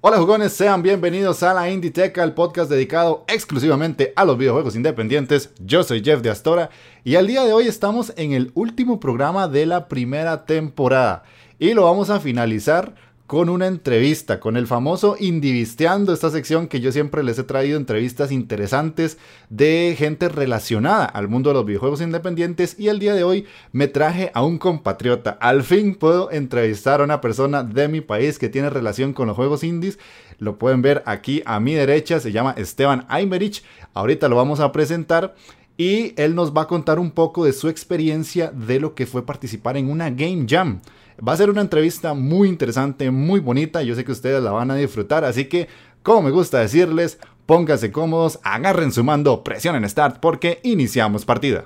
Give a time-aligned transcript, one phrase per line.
[0.00, 5.50] Hola jugones, sean bienvenidos a la Inditeca, el podcast dedicado exclusivamente a los videojuegos independientes.
[5.58, 6.70] Yo soy Jeff de Astora
[7.02, 11.24] y al día de hoy estamos en el último programa de la primera temporada
[11.58, 12.94] y lo vamos a finalizar
[13.28, 17.76] con una entrevista, con el famoso Indivisteando, esta sección que yo siempre les he traído
[17.76, 19.18] entrevistas interesantes
[19.50, 23.86] de gente relacionada al mundo de los videojuegos independientes y el día de hoy me
[23.86, 25.36] traje a un compatriota.
[25.42, 29.36] Al fin puedo entrevistar a una persona de mi país que tiene relación con los
[29.36, 29.98] juegos indies.
[30.38, 33.62] Lo pueden ver aquí a mi derecha, se llama Esteban Aymerich.
[33.92, 35.34] Ahorita lo vamos a presentar
[35.76, 39.26] y él nos va a contar un poco de su experiencia de lo que fue
[39.26, 40.80] participar en una Game Jam.
[41.26, 43.82] Va a ser una entrevista muy interesante, muy bonita.
[43.82, 45.24] Yo sé que ustedes la van a disfrutar.
[45.24, 45.66] Así que,
[46.02, 51.64] como me gusta decirles, pónganse cómodos, agarren su mando, presionen Start porque iniciamos partida.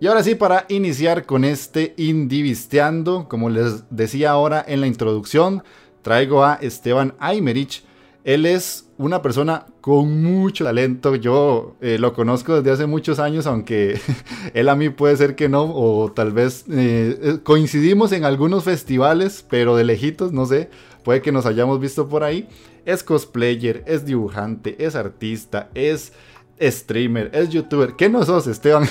[0.00, 5.62] Y ahora sí, para iniciar con este Indivisteando, como les decía ahora en la introducción,
[6.02, 7.84] traigo a Esteban Aymerich.
[8.24, 11.14] Él es una persona con mucho talento.
[11.14, 13.98] Yo eh, lo conozco desde hace muchos años, aunque
[14.54, 18.64] él a mí puede ser que no, o tal vez eh, eh, coincidimos en algunos
[18.64, 20.68] festivales, pero de lejitos, no sé,
[21.04, 22.48] puede que nos hayamos visto por ahí.
[22.84, 26.12] Es cosplayer, es dibujante, es artista, es
[26.60, 27.94] streamer, es youtuber.
[27.96, 28.88] ¿Qué no sos, Esteban?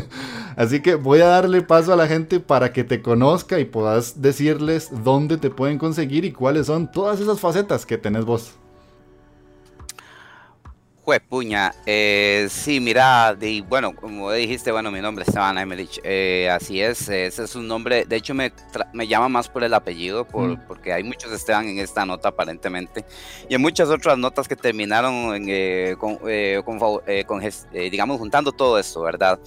[0.56, 4.20] Así que voy a darle paso a la gente para que te conozca y puedas
[4.20, 8.54] decirles dónde te pueden conseguir y cuáles son todas esas facetas que tenés vos.
[11.06, 16.50] Pues puña, eh, sí, mira, bueno, como dijiste, bueno, mi nombre es Esteban Emelich, eh,
[16.50, 18.52] así es, ese es un nombre, de hecho me,
[18.92, 20.66] me llama más por el apellido, por, mm.
[20.66, 23.04] porque hay muchos Esteban en esta nota aparentemente,
[23.48, 29.38] y en muchas otras notas que terminaron eh, con, con, digamos, juntando todo esto, ¿verdad?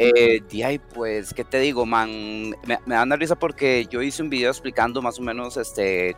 [0.00, 2.50] Eh, ahí, pues, ¿qué te digo, man?
[2.66, 6.16] Me, me da una risa porque yo hice un video explicando más o menos este,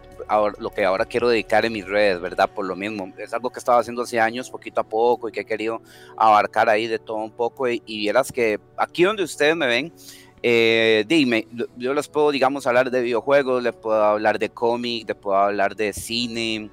[0.59, 2.51] lo que ahora quiero dedicar en mis redes, ¿verdad?
[2.51, 5.41] Por lo mismo, es algo que estaba haciendo hace años, poquito a poco, y que
[5.41, 5.81] he querido
[6.17, 7.69] abarcar ahí de todo un poco.
[7.69, 9.93] Y, vieras que aquí donde ustedes me ven,
[10.43, 15.17] eh, dime, yo les puedo, digamos, hablar de videojuegos, les puedo hablar de cómic, les
[15.17, 16.71] puedo hablar de cine,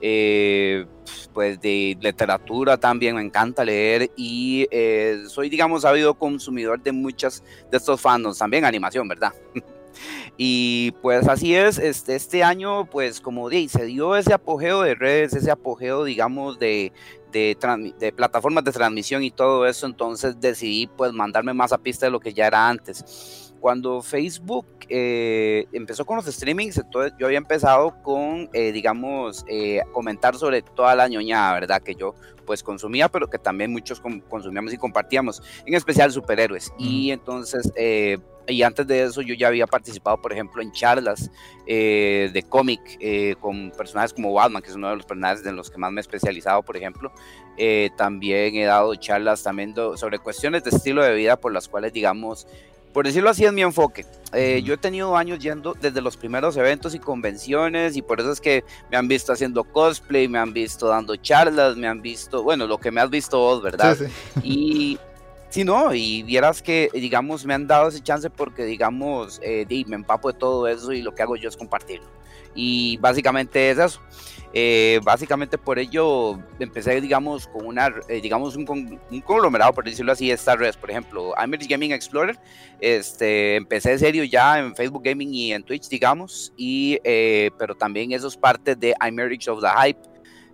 [0.00, 0.86] eh,
[1.32, 7.42] pues de literatura también, me encanta leer y eh, soy, digamos, sabido consumidor de muchas
[7.70, 9.32] de estos fandoms, también animación, ¿verdad?
[10.36, 14.94] y pues así es, este, este año, pues como dije, se dio ese apogeo de
[14.94, 16.92] redes, ese apogeo, digamos, de,
[17.32, 17.56] de,
[17.98, 22.12] de, plataformas de transmisión y todo eso, entonces decidí pues mandarme más a pista de
[22.12, 27.38] lo que ya era antes cuando Facebook eh, empezó con los streamings, entonces yo había
[27.38, 31.82] empezado con, eh, digamos, eh, comentar sobre toda la ñoñada, ¿verdad?
[31.82, 36.72] Que yo pues consumía, pero que también muchos consumíamos y compartíamos, en especial superhéroes.
[36.78, 37.72] Y entonces,
[38.46, 41.28] y antes de eso yo ya había participado, por ejemplo, en charlas
[41.66, 42.80] de cómic
[43.40, 45.98] con personajes como Batman, que es uno de los personajes en los que más me
[45.98, 47.10] he especializado, por ejemplo.
[47.96, 52.46] también he dado charlas también sobre cuestiones de estilo de vida por las cuales, digamos,
[52.96, 54.06] por decirlo así, es mi enfoque.
[54.32, 58.32] Eh, yo he tenido años yendo desde los primeros eventos y convenciones y por eso
[58.32, 62.42] es que me han visto haciendo cosplay, me han visto dando charlas, me han visto,
[62.42, 63.98] bueno, lo que me has visto vos, ¿verdad?
[64.42, 64.98] Y
[65.50, 69.96] si no, y vieras que, digamos, me han dado ese chance porque, digamos, eh, me
[69.96, 72.08] empapo de todo eso y lo que hago yo es compartirlo.
[72.54, 74.00] Y básicamente es eso.
[74.58, 80.28] Eh, básicamente por ello empecé, digamos, con una, eh, digamos, un, conglomerado, por decirlo así,
[80.28, 80.78] de estas redes.
[80.78, 82.38] Por ejemplo, American Gaming Explorer.
[82.80, 86.54] Este, empecé serio ya en Facebook Gaming y en Twitch, digamos.
[86.56, 90.00] Y, eh, pero también eso es parte de American of the Hype.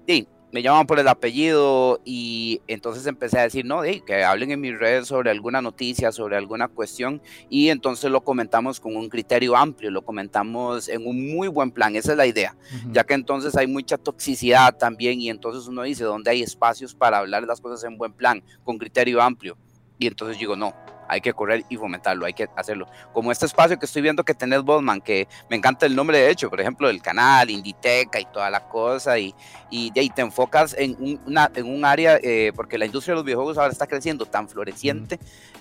[0.09, 4.61] Sí, me llaman por el apellido y entonces empecé a decir, no, que hablen en
[4.61, 9.57] mis redes sobre alguna noticia, sobre alguna cuestión y entonces lo comentamos con un criterio
[9.57, 12.55] amplio, lo comentamos en un muy buen plan, esa es la idea,
[12.91, 17.19] ya que entonces hay mucha toxicidad también y entonces uno dice, ¿dónde hay espacios para
[17.19, 19.57] hablar las cosas en buen plan, con criterio amplio?
[19.99, 20.75] Y entonces digo, no,
[21.13, 22.87] hay que correr y fomentarlo, hay que hacerlo.
[23.13, 26.31] Como este espacio que estoy viendo que tenés Bosman, que me encanta el nombre de
[26.31, 29.35] hecho, por ejemplo, del canal, Inditeca y toda la cosa, y,
[29.71, 33.59] y, te enfocas en, una, en un área, eh, porque la industria de los videojuegos
[33.59, 35.19] ahora está creciendo tan floreciente.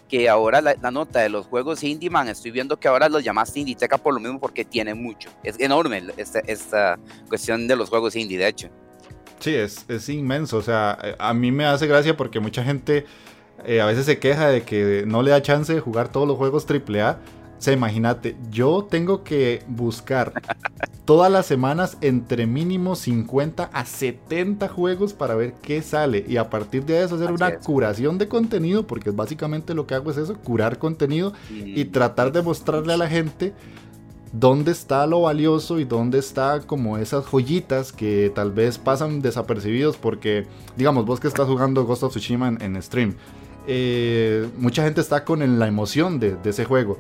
[0.08, 3.60] que ahora la, nota de los juegos indie, man, estoy viendo que ahora los llamaste
[3.60, 5.30] Inditeca por lo mismo porque tiene mucho.
[5.44, 6.98] Es enorme esta, esta
[7.28, 8.70] cuestión de los juegos indie, de hecho.
[9.40, 10.58] Sí, es, es inmenso.
[10.58, 13.06] O sea, a mí me hace gracia porque mucha gente
[13.66, 16.38] eh, a veces se queja de que no le da chance de jugar todos los
[16.38, 17.20] juegos AAA.
[17.58, 20.34] O sea, imagínate, yo tengo que buscar
[21.06, 26.26] todas las semanas entre mínimo 50 a 70 juegos para ver qué sale.
[26.28, 30.10] Y a partir de eso hacer una curación de contenido, porque básicamente lo que hago
[30.10, 33.54] es eso, curar contenido y tratar de mostrarle a la gente
[34.32, 39.98] dónde está lo valioso y dónde está como esas joyitas que tal vez pasan desapercibidos
[39.98, 40.48] porque,
[40.78, 43.16] digamos, vos que estás jugando Ghost of Tsushima en, stream,
[43.68, 46.98] eh, mucha gente está con la emoción de, ese juego.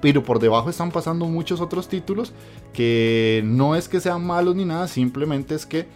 [0.00, 2.32] Pero por debajo están pasando muchos otros títulos
[2.72, 5.86] que no es que sean malos ni nada, simplemente es que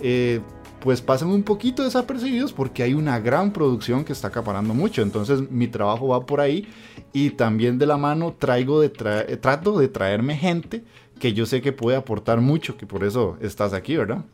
[0.00, 0.40] eh,
[0.80, 5.00] pues pasan un poquito desapercibidos porque hay una gran producción que está acaparando mucho.
[5.00, 6.68] Entonces mi trabajo va por ahí
[7.14, 10.84] y también de la mano traigo de trato de traerme gente
[11.18, 14.24] que yo sé que puede aportar mucho, que por eso estás aquí, ¿verdad?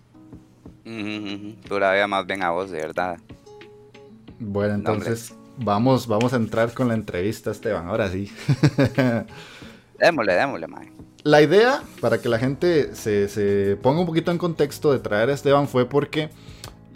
[1.69, 3.19] Pura vida más bien a vos, de verdad.
[4.45, 8.31] Bueno, entonces vamos, vamos a entrar con la entrevista, Esteban, ahora sí.
[9.99, 10.91] démosle, démosle, man.
[11.23, 15.31] La idea, para que la gente se, se ponga un poquito en contexto de traer
[15.31, 16.31] a Esteban, fue porque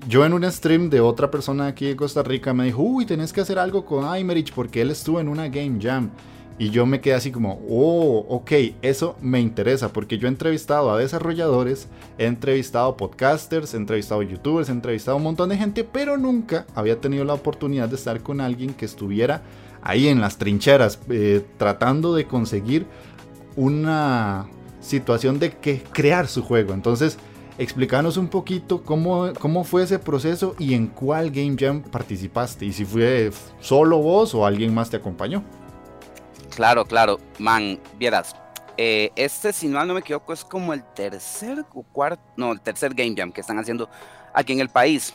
[0.08, 3.32] yo en un stream de otra persona aquí de Costa Rica me dijo, uy, tenés
[3.32, 6.10] que hacer algo con Aymerich porque él estuvo en una Game Jam.
[6.58, 10.90] Y yo me quedé así como, oh, ok, eso me interesa porque yo he entrevistado
[10.90, 16.16] a desarrolladores, he entrevistado podcasters, he entrevistado youtubers, he entrevistado un montón de gente, pero
[16.16, 19.42] nunca había tenido la oportunidad de estar con alguien que estuviera
[19.82, 22.86] ahí en las trincheras, eh, tratando de conseguir
[23.54, 24.46] una
[24.80, 26.72] situación de que crear su juego.
[26.72, 27.18] Entonces,
[27.58, 32.72] explícanos un poquito cómo, cómo fue ese proceso y en cuál Game Jam participaste y
[32.72, 33.30] si fue
[33.60, 35.42] solo vos o alguien más te acompañó.
[36.56, 38.34] Claro, claro, man, vieras.
[38.78, 42.94] Eh, este, si no me equivoco, es como el tercer o cuarto, no, el tercer
[42.94, 43.88] Game Jam que están haciendo
[44.34, 45.14] aquí en el país.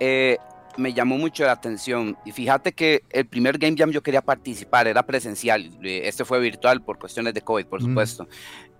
[0.00, 0.38] Eh,
[0.76, 2.16] me llamó mucho la atención.
[2.24, 5.70] Y fíjate que el primer Game Jam yo quería participar, era presencial.
[5.82, 7.84] Eh, este fue virtual por cuestiones de COVID, por mm.
[7.84, 8.28] supuesto.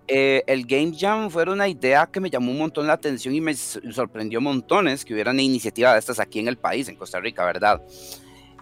[0.07, 3.41] Eh, el Game Jam fue una idea que me llamó un montón la atención y
[3.41, 7.45] me sorprendió montones que hubieran iniciativas de estas aquí en el país, en Costa Rica,
[7.45, 7.81] ¿verdad?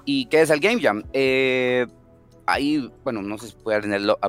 [0.06, 1.04] ¿Y qué es el Game Jam?
[1.14, 1.88] Eh,
[2.54, 3.82] ahí, bueno, no sé si puede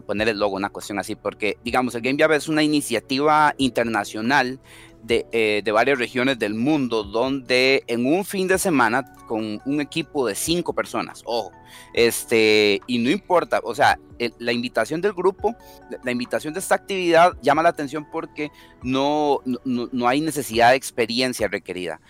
[0.07, 4.61] poner el logo, una cuestión así, porque digamos, el Game Jam es una iniciativa internacional
[5.09, 10.29] eh, de, varias regiones del mundo, donde en un fin de semana con un equipo
[10.29, 11.51] de cinco personas, ojo,
[11.93, 13.99] este, y no importa, o sea,
[14.39, 15.57] la invitación del grupo,
[16.05, 18.53] la invitación de esta actividad llama la atención porque
[18.85, 22.01] no, no, hay necesidad de experiencia requerida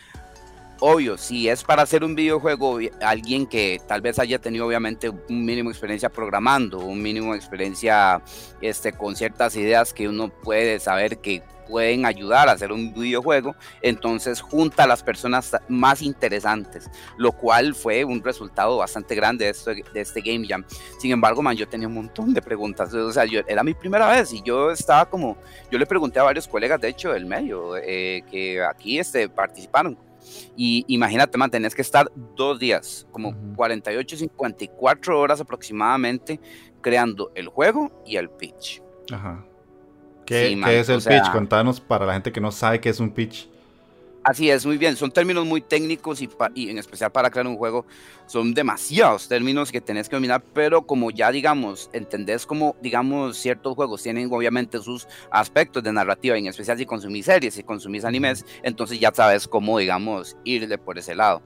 [0.85, 5.45] obvio, si es para hacer un videojuego, alguien que tal vez haya tenido obviamente un
[5.45, 8.21] mínimo experiencia programando, un mínimo experiencia
[8.61, 13.55] este, con ciertas ideas que uno puede saber que pueden ayudar a hacer un videojuego,
[13.81, 19.53] entonces junta a las personas más interesantes, lo cual fue un resultado bastante grande de,
[19.53, 20.65] este, de este Game Jam.
[20.99, 24.11] Sin embargo, man, yo tenía un montón de preguntas, o sea, yo, era mi primera
[24.11, 25.37] vez y yo estaba como,
[25.71, 29.97] yo le pregunté a varios colegas, de hecho, del medio, eh, que aquí este, participaron.
[30.57, 36.41] Y imagínate, man, tenés que estar dos días, como 48, 54 horas aproximadamente,
[36.81, 38.83] creando el juego y el pitch.
[39.13, 39.45] Ajá.
[40.27, 41.33] ¿Qué, es el pitch?
[41.33, 43.49] Contanos para la gente que no sabe qué es un pitch.
[44.25, 44.97] Así es, muy bien.
[44.97, 47.85] Son términos muy técnicos y, y, en especial para crear un juego
[48.27, 53.75] son demasiados términos que tenés que dominar, pero como ya digamos, entendés como digamos ciertos
[53.75, 58.47] juegos tienen obviamente sus aspectos de narrativa, en especial si consumís series, si consumís animes,
[58.63, 61.43] entonces ya sabes cómo digamos irle por ese lado.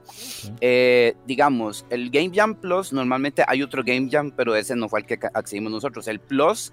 [0.61, 5.01] Eh, digamos, el Game Jam Plus, normalmente hay otro Game Jam, pero ese no fue
[5.01, 6.07] el que accedimos nosotros.
[6.07, 6.71] El Plus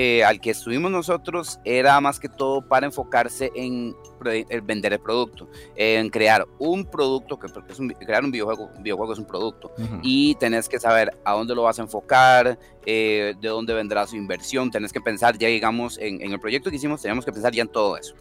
[0.00, 3.96] eh, al que estuvimos nosotros era más que todo para enfocarse en,
[4.62, 9.12] vender el producto, en crear un producto, que porque es crear un videojuego, un videojuego
[9.12, 13.48] es un producto, y tenés que saber a dónde lo vas a enfocar, eh, de
[13.48, 17.24] dónde vendrá su inversión, tenés que pensar ya, digamos, en, el proyecto que hicimos, tenemos
[17.24, 18.14] que pensar ya en todo eso.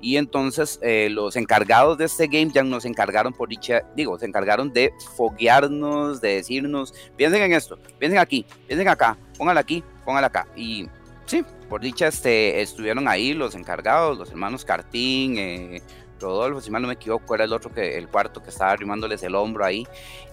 [0.00, 4.24] Y entonces eh, los encargados de este game ya nos encargaron por dicha, digo, se
[4.24, 10.28] encargaron de foguearnos, de decirnos, piensen en esto, piensen aquí, piensen acá, póngala aquí, póngala
[10.28, 10.46] acá.
[10.56, 10.88] Y
[11.28, 15.82] sí, por dicha este, estuvieron ahí los encargados, los hermanos Cartín, eh,
[16.18, 19.22] Rodolfo, si mal no me equivoco, era el otro que el cuarto que estaba arrimándoles
[19.22, 19.86] el hombro ahí.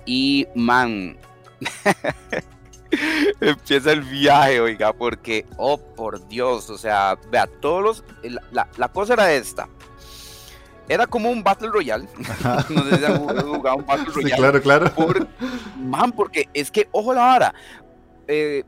[0.06, 1.18] Y man,
[3.42, 8.04] empieza el viaje, oiga, porque, oh por Dios, o sea, vea, todos los.
[8.52, 9.68] La, la, cosa era esta.
[10.88, 12.08] Era como un Battle Royale.
[12.70, 14.30] no sé si han jugado un Battle Royale.
[14.30, 14.92] Sí, claro, claro.
[15.78, 17.54] man, porque es que, ojo la vara.
[18.28, 18.64] Eh,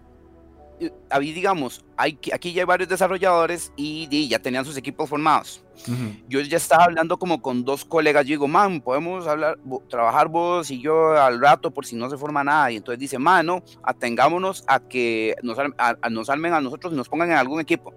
[1.10, 5.64] había, digamos, hay, aquí ya hay varios desarrolladores y, ya tenían sus equipos formados.
[6.28, 9.58] Yo ya estaba hablando como con dos colegas, yo digo, man, podemos hablar,
[9.90, 12.72] trabajar vos y yo al rato por si no se forma nada.
[12.72, 16.96] Y entonces dice, man, no, atengámonos a que nos, a, nos armen a nosotros y
[16.96, 17.94] nos pongan en algún equipo.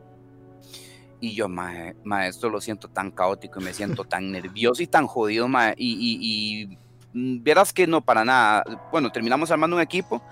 [1.20, 5.48] Y yo, maestro, lo siento tan caótico y me siento tan nervioso y tan jodido,
[5.76, 6.78] y, y, mm,
[7.12, 8.64] vieras que no, para nada.
[8.90, 10.22] Bueno, terminamos armando un equipo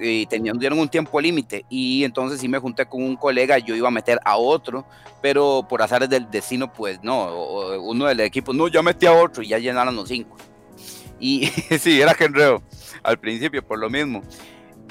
[0.00, 3.74] y tenían, dieron un tiempo límite y entonces sí me junté con un colega, yo
[3.74, 4.86] iba a meter a otro,
[5.22, 9.42] pero por azares del destino, pues no, uno del equipo, no, ya metí a otro
[9.42, 10.36] y ya llenaron los cinco.
[11.18, 11.46] Y
[11.80, 12.62] sí, era que enredo
[13.02, 14.22] al principio por lo mismo.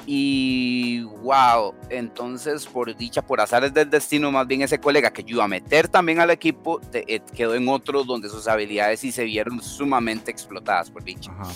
[0.08, 5.44] Y wow, entonces por dicha, por azares del destino, más bien ese colega que iba
[5.44, 9.60] a meter también al equipo, eh, quedó en otro donde sus habilidades sí se vieron
[9.60, 11.32] sumamente explotadas, por dicha.
[11.32, 11.50] Ajá,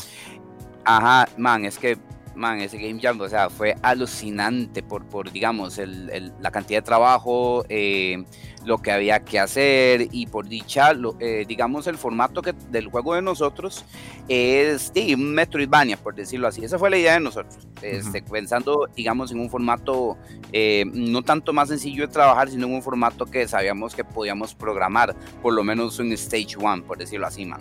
[0.85, 1.97] Ajá man, es que
[2.41, 6.83] man, ese Game Jam, o sea, fue alucinante por, por digamos, el, la cantidad de
[6.83, 8.25] trabajo, eh,
[8.65, 13.15] lo que había que hacer y por dicha, eh, digamos, el formato que, del juego
[13.15, 13.85] de nosotros
[14.27, 16.65] es sí, un Metroidvania, por decirlo así.
[16.65, 20.17] Esa fue la idea de nosotros, este, pensando, digamos, en un formato
[20.53, 24.55] eh, no tanto más sencillo de trabajar, sino en un formato que sabíamos que podíamos
[24.55, 27.61] programar, por lo menos un Stage One, por decirlo así, man.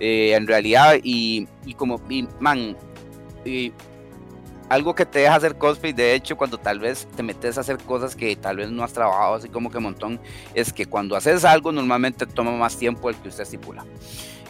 [0.00, 2.76] en realidad, y, y como, y, man,
[3.44, 3.72] y
[4.68, 7.78] algo que te deja hacer cosplay, de hecho, cuando tal vez te metes a hacer
[7.78, 10.20] cosas que tal vez no has trabajado así como que montón,
[10.54, 13.84] es que cuando haces algo normalmente toma más tiempo del que usted estipula.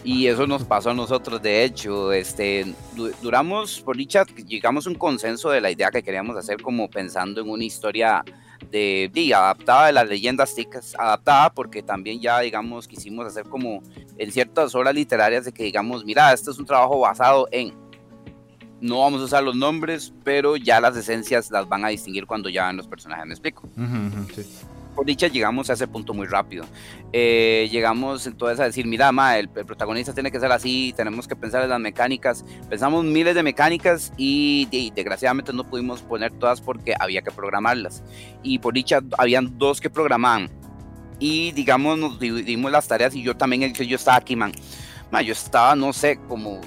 [0.04, 2.64] Y eso nos pasó a nosotros, de hecho, este,
[3.20, 7.40] duramos, por dicha, llegamos a un consenso de la idea que queríamos hacer como pensando
[7.40, 8.25] en una historia
[8.70, 13.82] de, de adaptada de las leyendas ticas, adaptada porque también ya, digamos, quisimos hacer como
[14.16, 17.75] en ciertas horas literarias de que digamos, mira, este es un trabajo basado en
[18.80, 22.49] no vamos a usar los nombres, pero ya las esencias las van a distinguir cuando
[22.49, 23.68] ya ven los personajes, ¿me explico?
[24.95, 26.64] Por dicha, llegamos a ese punto muy rápido.
[27.12, 31.37] Eh, llegamos entonces a decir, mira, ma, el, protagonista tiene que ser así, tenemos que
[31.37, 32.47] pensar en las mecánicas.
[32.71, 38.02] Pensamos miles de mecánicas y, desgraciadamente no pudimos poner todas porque había que programarlas.
[38.42, 40.50] Y por dicha, habían dos que programaban.
[41.18, 44.52] Y digamos, nos dividimos las tareas y yo también, yo estaba aquí, man.
[45.11, 46.61] man yo estaba, no sé, como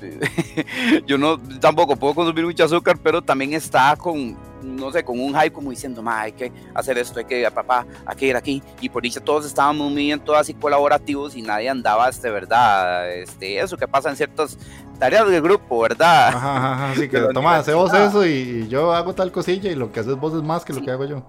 [1.06, 5.34] yo no tampoco puedo consumir mucho azúcar, pero también está con, no sé, con un
[5.34, 8.62] hype como diciendo, hay que hacer esto, hay que, papá, hay que ir aquí.
[8.80, 13.10] Y por dicho, todos estábamos muy bien, todos así colaborativos y nadie andaba, este, ¿verdad?
[13.10, 14.58] Este, eso que pasa en ciertas
[14.98, 16.28] tareas del grupo, ¿verdad?
[16.28, 20.00] Ajá, así que toma, hace vos eso y, yo hago tal cosilla y lo que
[20.00, 21.22] haces vos es más que lo que hago yo.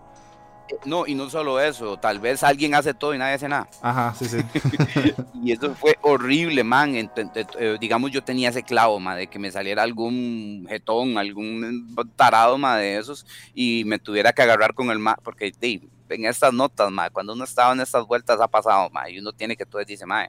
[0.85, 3.69] No, y no solo eso, tal vez alguien hace todo y nadie hace nada.
[3.81, 4.38] Ajá, sí, sí.
[5.43, 6.95] y eso fue horrible, man.
[6.95, 12.57] Eh, digamos, yo tenía ese clavo, man, de que me saliera algún jetón, algún tarado,
[12.57, 16.91] man, de esos, y me tuviera que agarrar con el man, porque en estas notas,
[16.91, 19.83] man, cuando uno estaba en estas vueltas ha pasado, man, y uno tiene que todo
[19.83, 20.27] dice, man,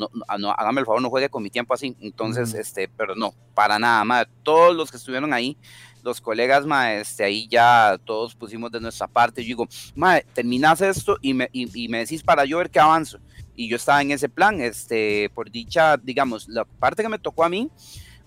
[0.00, 1.94] no, no, hágame el favor, no juegue con mi tiempo así.
[2.00, 4.26] Entonces, este, pero no, para nada, man.
[4.42, 5.58] Todos los que estuvieron ahí,
[6.02, 9.42] los colegas, ma, este, ahí ya todos pusimos de nuestra parte.
[9.42, 13.18] Yo digo, ma, terminas esto y me, y, me decís para yo ver qué avanzo.
[13.56, 17.44] Y yo estaba en ese plan, este, por dicha, digamos, la parte que me tocó
[17.44, 17.70] a mí,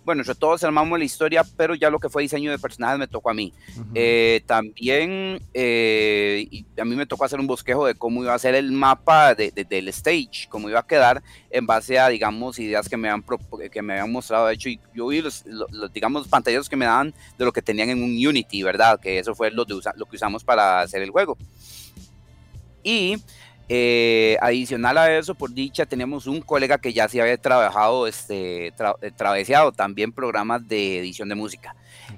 [0.05, 3.07] bueno, entre todos armamos la historia, pero ya lo que fue diseño de personajes me
[3.07, 3.53] tocó a mí.
[3.95, 8.55] Eh, también eh, a mí me tocó hacer un bosquejo de cómo iba a ser
[8.55, 12.97] el mapa de, del stage, cómo iba a quedar en base a, digamos, ideas que
[12.97, 13.23] me habían,
[13.71, 14.47] que me habían mostrado.
[14.47, 15.45] De hecho, yo vi los,
[15.93, 18.99] digamos, pantallas que me daban de lo que tenían en un Unity, ¿verdad?
[18.99, 21.37] Que eso fue lo, de lo que usamos para hacer el juego.
[22.83, 23.15] Y
[23.69, 28.67] eh, adicional a eso, por dicha, tenemos un colega que ya se había trabajado, este,
[28.67, 31.75] eh, traveseado también programas de edición de música.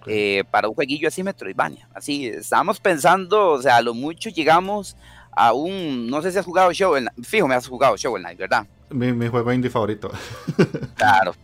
[0.08, 1.88] Eh, para un jueguillo así Metroidvania.
[1.94, 4.98] Así, estábamos pensando, o sea, a lo mucho llegamos
[5.32, 8.40] a un, no sé si has jugado Shovel Knight, fijo, me has jugado Shovel Knight,
[8.40, 8.66] ¿verdad?
[8.90, 10.12] Mi, juego indie favorito.
[10.96, 11.36] claro,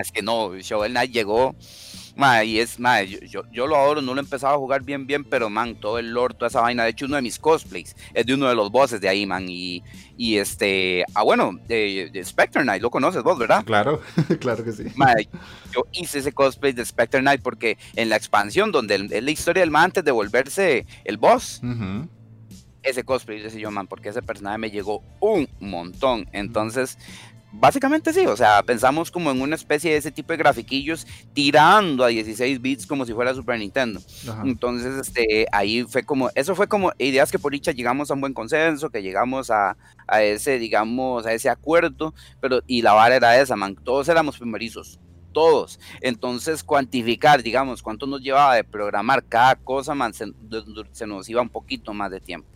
[0.00, 1.54] es que no, Shovel Knight llegó
[2.44, 2.78] y es,
[3.28, 5.98] yo, yo, lo adoro, no lo he empezado a jugar bien, bien, pero man, todo
[5.98, 6.84] el lore, toda esa vaina.
[6.84, 9.46] De hecho, uno de mis cosplays es de uno de los bosses de ahí, man.
[9.48, 9.82] Y,
[10.16, 13.64] y este, ah, bueno, de, Spectre Knight, lo conoces vos, ¿verdad?
[13.64, 14.00] Claro,
[14.40, 14.84] claro que sí.
[15.72, 19.62] yo hice ese cosplay de Spectre Knight porque en la expansión, donde es la historia
[19.62, 21.62] del man antes de volverse el boss.
[22.82, 26.28] ese cosplay ese yo, man, porque ese personaje me llegó un montón.
[26.32, 26.98] Entonces,
[27.52, 32.04] Básicamente sí, o sea, pensamos como en una especie de ese tipo de grafiquillos tirando
[32.04, 34.00] a 16 bits como si fuera Super Nintendo.
[34.44, 38.20] Entonces, este, ahí fue como, eso fue como ideas que por dicha llegamos a un
[38.20, 39.76] buen consenso, que llegamos a,
[40.06, 44.38] a ese, digamos, a ese acuerdo, pero, y la vara era esa, man, todos éramos
[44.38, 45.00] primerizos,
[45.32, 45.80] todos.
[46.00, 50.26] Entonces, cuantificar, digamos, cuánto nos llevaba de programar cada cosa, man, se,
[50.92, 52.48] se, nos iba un poquito más de tiempo.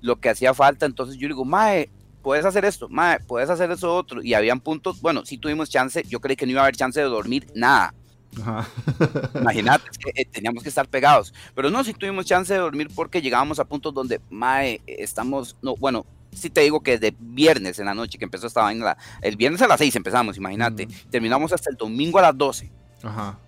[0.00, 1.90] Lo que hacía falta, entonces yo digo, mae,
[2.26, 4.20] puedes hacer esto, mae, puedes hacer eso otro.
[4.20, 6.98] Y habían puntos, bueno, si tuvimos chance, yo creí que no iba a haber chance
[6.98, 7.94] de dormir nada.
[9.40, 11.32] Imagínate, que, eh, teníamos que estar pegados.
[11.54, 15.76] Pero no, si tuvimos chance de dormir porque llegábamos a puntos donde, mae, estamos, no,
[15.76, 19.36] bueno, si te digo que desde viernes en la noche que empezó esta vaina, el
[19.36, 22.68] viernes a las 6 empezamos, imagínate, terminamos hasta el domingo a las 12.
[23.04, 23.38] Ajá.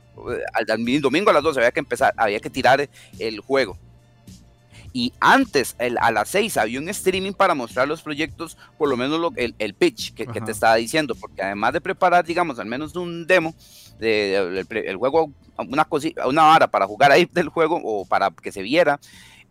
[0.55, 3.77] Al, domingo a las 12 había que empezar, había que tirar el juego.
[4.93, 9.33] Y antes, a las 6, había un streaming para mostrar los proyectos, por lo menos
[9.37, 13.55] el, pitch que, te estaba diciendo, porque además de preparar, digamos, al menos un demo,
[13.99, 18.53] de, el, juego, una, cosita, una vara para jugar ahí del juego o para que
[18.53, 18.99] se viera,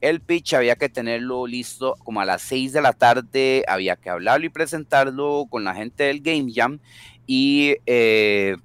[0.02, 4.10] el pitch había que tenerlo listo como a las 6 de la tarde, había que
[4.10, 6.80] hablarlo y presentarlo con la gente del Game Jam.
[7.26, 8.58] Y, eh,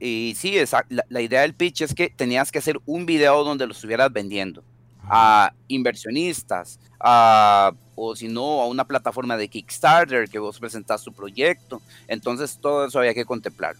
[0.00, 0.56] y sí,
[0.88, 4.12] la, la, idea del pitch es que tenías que hacer un video donde lo estuvieras
[4.12, 4.64] vendiendo
[5.14, 11.12] a inversionistas, a, o si no, a una plataforma de Kickstarter que vos presentás tu
[11.12, 11.82] proyecto.
[12.08, 13.76] Entonces todo eso había que contemplar.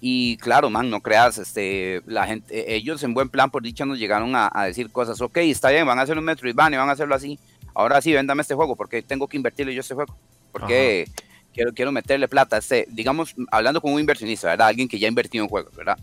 [0.00, 3.84] Y claro, man, no creas, este, la gente, e, ellos en buen plan por dicha
[3.84, 6.92] nos llegaron a, decir cosas, ok, está bien, van a hacer un Metroidvania, van a
[6.92, 7.38] hacerlo así,
[7.74, 10.16] ahora sí, véndame este juego, porque tengo que invertirle yo este juego,
[10.52, 11.08] porque
[11.52, 14.68] quiero, quiero meterle plata, este, digamos, hablando con un inversionista, ¿verdad?
[14.68, 15.98] Alguien que ya ha invertido en juegos, ¿verdad?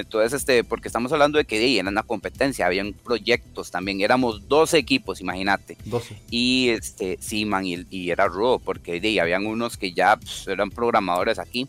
[0.00, 4.78] Entonces, este, porque estamos hablando de que era una competencia, habían proyectos también, éramos 12
[4.78, 5.76] equipos, imagínate.
[5.84, 6.20] 12.
[6.30, 10.70] Y este, sí, man, y, era rudo, porque de, habían unos que ya pues, eran
[10.70, 11.68] programadores aquí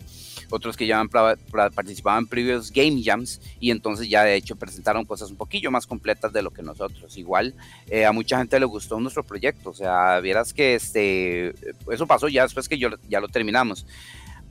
[0.52, 5.06] otros que ya han participado en previos Game Jams y entonces ya de hecho presentaron
[5.06, 7.18] cosas un poquillo más completas de lo que nosotros.
[7.18, 7.56] Igual
[7.90, 11.54] eh, a mucha gente le gustó nuestro proyecto, o sea, vieras que este,
[11.92, 13.86] eso pasó ya después que yo, ya lo terminamos.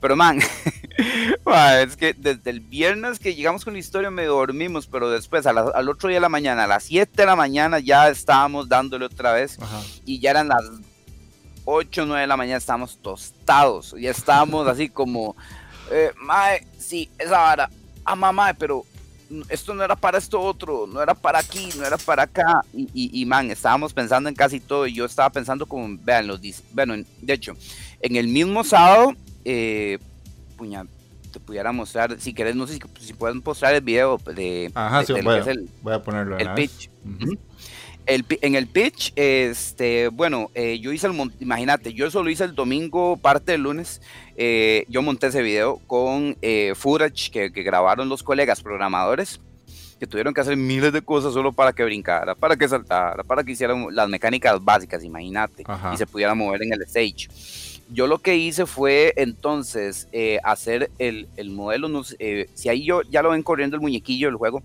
[0.01, 0.39] Pero man,
[1.79, 5.89] es que desde el viernes que llegamos con la historia me dormimos, pero después al
[5.89, 9.31] otro día de la mañana, a las 7 de la mañana ya estábamos dándole otra
[9.33, 9.57] vez
[10.05, 10.63] y ya eran las
[11.65, 15.35] 8 o 9 de la mañana, estábamos tostados, ya estábamos así como
[15.91, 17.69] eh, mae, sí, esa vara,
[18.03, 18.85] ah, mamá, pero
[19.49, 22.61] esto no era para esto otro, no era para aquí, no era para acá.
[22.73, 24.87] Y, y, man, estábamos pensando en casi todo.
[24.87, 26.41] Y yo estaba pensando como, vean, los
[26.71, 27.53] bueno, de hecho,
[28.01, 29.13] en el mismo sábado,
[29.45, 29.99] eh,
[30.57, 30.85] puña,
[31.31, 35.13] te pudiera mostrar, si querés, no sé si, pueden mostrar el video de, Ajá, sí,
[35.13, 36.89] voy, a ponerlo el pitch.
[38.05, 43.17] en el pitch, este, bueno, eh, yo hice el, imagínate, yo solo hice el domingo,
[43.17, 44.01] parte del lunes,
[44.35, 49.39] eh, yo monté ese video con eh, footage que, grabaron los colegas programadores,
[49.99, 53.43] que tuvieron que hacer miles de cosas solo para que brincara, para que saltara, para
[53.43, 57.27] que hicieran las mecánicas básicas, imagínate, y se pudiera mover en el stage.
[57.91, 60.07] Yo lo que hice fue entonces
[60.43, 64.37] hacer el, el modelo, no si ahí yo ya lo ven corriendo el muñequillo del
[64.37, 64.63] juego,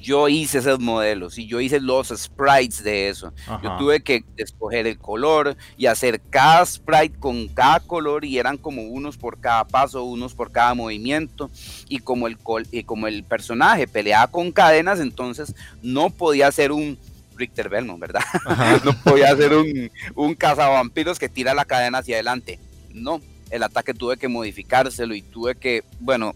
[0.00, 3.32] yo hice esos modelos y yo hice los sprites de eso.
[3.62, 8.58] Yo tuve que escoger el color y hacer cada sprite con cada color y eran
[8.58, 11.50] como unos por cada paso, unos por cada movimiento.
[11.88, 12.38] Y como el,
[12.70, 16.98] y como el personaje peleaba con cadenas, entonces no podía ser un
[17.40, 18.22] Richter Belmont, ¿verdad?
[18.84, 22.58] no podía ser un, un cazavampiros que tira la cadena hacia adelante.
[22.92, 26.34] No, el ataque tuve que modificárselo y tuve que, bueno,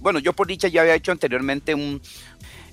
[0.00, 2.00] bueno, yo por dicha ya había hecho anteriormente un,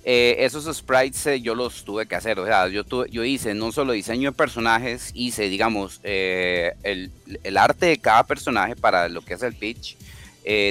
[0.03, 3.71] eh, esos sprites eh, yo los tuve que hacer, o sea, yo, yo hice no
[3.71, 7.12] solo diseño de personajes, hice, digamos, eh, el,
[7.43, 9.97] el, arte de cada personaje para lo que es el pitch,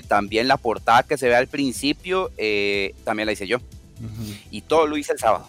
[0.09, 2.33] también la portada que se ve al principio,
[3.05, 3.59] también la hice yo.
[4.51, 5.49] Y todo lo hice el sábado,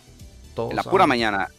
[0.58, 1.50] en la pura mañana.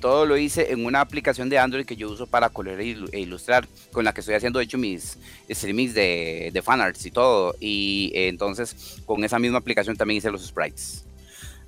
[0.00, 3.66] Todo lo hice en una aplicación de Android que yo uso para colorear e ilustrar,
[3.92, 5.18] con la que estoy haciendo, de hecho, mis
[5.50, 7.54] streamings de, de fanarts y todo.
[7.60, 11.06] Y entonces, con esa misma aplicación también hice los sprites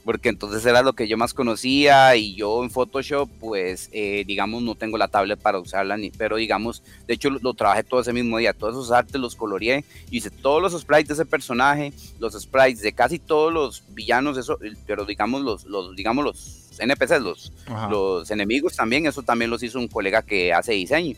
[0.09, 4.63] porque entonces era lo que yo más conocía y yo en Photoshop, pues, eh, digamos,
[4.63, 8.15] no tengo la tablet para usarla, ni, pero digamos, de hecho lo, trabajé todo ese
[8.15, 12.33] mismo día, todos esos artes los coloreé, hice todos los sprites de ese personaje, los
[12.33, 17.53] sprites de casi todos los villanos, eso, pero digamos los, los digamos los NPCs, los,
[17.91, 21.17] los enemigos también, eso también los hizo un colega que hace diseño,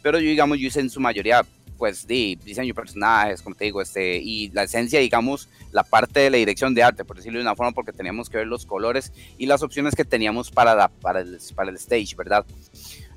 [0.00, 1.44] pero yo digamos, yo hice en su mayoría
[1.80, 6.20] pues de diseño de personajes, como te digo, este, y la esencia, digamos, la parte
[6.20, 8.66] de la dirección de arte, por decirlo de una forma, porque teníamos que ver los
[8.66, 12.44] colores y las opciones que teníamos para, para, el, para el stage, ¿verdad?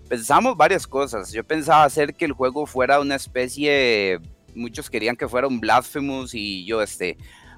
[0.07, 1.33] Pensamos varias cosas.
[1.33, 4.21] Yo pensaba hacer que el juego fuera una especie,
[4.55, 7.17] muchos querían que fuera un Blasphemous y yo, este,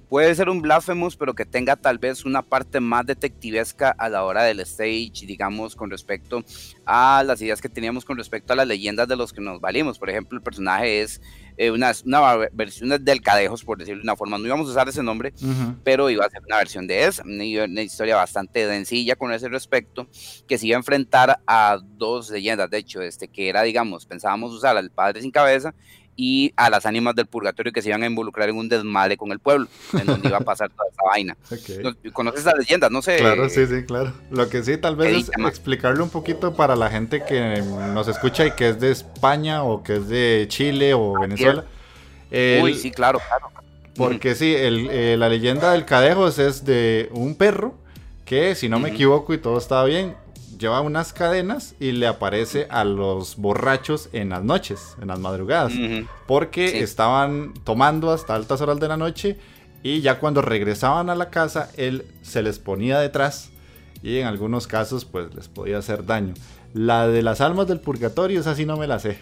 [0.10, 4.24] puede ser un Blasphemous, pero que tenga tal vez una parte más detectivesca a la
[4.24, 6.44] hora del stage, digamos, con respecto
[6.86, 10.00] a las ideas que teníamos con respecto a las leyendas de los que nos valimos.
[10.00, 11.22] Por ejemplo, el personaje es
[11.58, 14.38] eh, una, una, versión del Cadejos, por decirlo de una forma.
[14.38, 15.34] No íbamos a usar ese nombre,
[15.84, 20.08] pero iba a ser una versión de esa, una, historia bastante sencilla con ese respecto,
[20.48, 24.54] que se iba a enfrentar a dos leyendas, de hecho, este, que era, digamos, pensábamos
[24.54, 25.74] usar al Padre Sin Cabeza
[26.15, 29.32] y a las ánimas del purgatorio que se iban a involucrar en un desmadre con
[29.32, 31.38] el pueblo, en donde iba a pasar toda esa vaina.
[32.13, 32.89] ¿Conoces esa leyenda?
[32.89, 33.17] No sé.
[33.17, 34.13] Claro, sí, sí, claro.
[34.32, 37.62] Lo que sí, tal vez es explicarle un poquito para la gente que
[37.93, 41.65] nos escucha y que es de España o que es de Chile o Venezuela.
[42.32, 43.51] Uy, sí, claro, claro.
[43.95, 47.75] Porque sí, el, eh, la leyenda del Cadejos es de un perro
[48.25, 50.15] que, si no me equivoco y todo estaba bien,
[50.58, 55.74] lleva unas cadenas y le aparece a los borrachos en las noches, en las madrugadas,
[56.28, 59.38] porque estaban tomando hasta altas horas de la noche
[59.84, 63.52] y ya cuando regresaban a la casa, él se les ponía detrás
[64.02, 66.34] y en algunos casos pues les podía hacer daño.
[66.74, 69.18] La de las almas del purgatorio, esa sí no me la sé.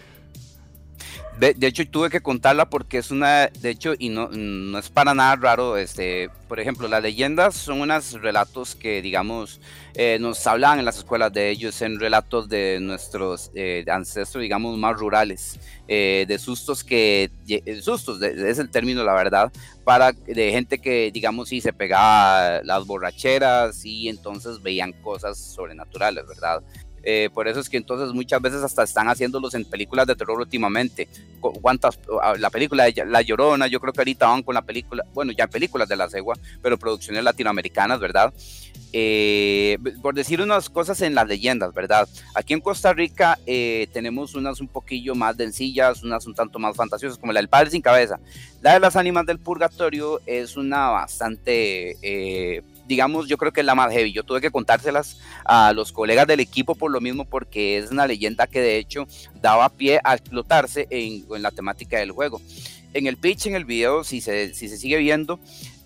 [1.38, 5.14] De, hecho, tuve que contarla porque es una, de hecho, y no, no es para
[5.14, 9.60] nada raro, este, por ejemplo, las leyendas son unos relatos que, digamos,
[9.94, 14.78] eh, nos hablan en las escuelas de ellos, en relatos de nuestros eh, ancestros, digamos,
[14.78, 17.30] más rurales, eh, de sustos que,
[17.82, 22.86] sustos, es el término, la verdad, para de gente que, digamos, sí se pegaba las
[22.86, 26.62] borracheras y entonces veían cosas sobrenaturales, ¿verdad?
[27.04, 30.40] Eh, por eso es que entonces muchas veces hasta están haciéndolos en películas de terror
[30.40, 31.08] últimamente.
[31.40, 31.98] ¿Cuántas?
[32.22, 35.32] Ah, la película de La Llorona, yo creo que ahorita van con la película, bueno,
[35.32, 38.32] ya películas de la cegua, pero producciones latinoamericanas, ¿verdad?
[38.96, 42.08] Eh, por decir unas cosas en las leyendas, ¿verdad?
[42.34, 46.76] Aquí en Costa Rica eh, tenemos unas un poquillo más densillas, unas un tanto más
[46.76, 48.18] fantasiosas, como la del Padre sin Cabeza.
[48.62, 51.96] La de las ánimas del purgatorio es una bastante
[52.86, 54.12] digamos, yo creo que es la más heavy.
[54.12, 58.06] Yo tuve que contárselas a los colegas del equipo por lo mismo, porque es una
[58.06, 59.06] leyenda que de hecho
[59.40, 62.40] daba pie a explotarse en, la temática del juego.
[62.92, 65.40] En el pitch, en el video, si se, si se sigue viendo,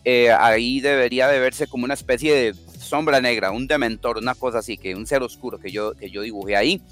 [0.05, 4.59] eh, ahí debería de verse como una especie de sombra negra, un dementor, una cosa
[4.59, 6.83] así, que un ser oscuro que yo, que yo dibujé ahí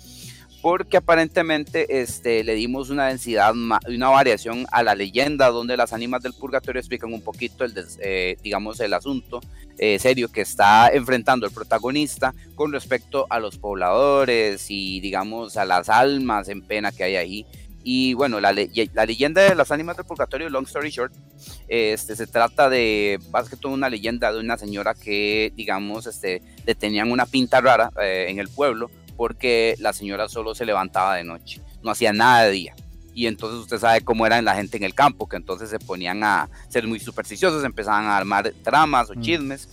[0.66, 6.24] porque aparentemente este, le dimos una densidad, una variación a la leyenda, donde las ánimas
[6.24, 9.40] del purgatorio explican un poquito el, eh, digamos, el asunto
[9.78, 15.64] eh, serio que está enfrentando el protagonista con respecto a los pobladores y, digamos, a
[15.64, 17.46] las almas en pena que hay ahí.
[17.84, 21.12] Y bueno, la, la, leyenda de las ánimas del purgatorio, long story short,
[21.68, 26.42] este, se trata de, más que todo, una leyenda de una señora que, digamos, este,
[26.66, 31.16] le tenían una pinta rara eh, en el pueblo porque la señora solo se levantaba
[31.16, 32.76] de noche, no hacía nada de día.
[33.16, 36.22] Y entonces usted sabe cómo era la gente en el campo, que entonces se ponían
[36.22, 39.20] a ser muy supersticiosos, empezaban a armar tramas o mm.
[39.22, 39.68] chismes.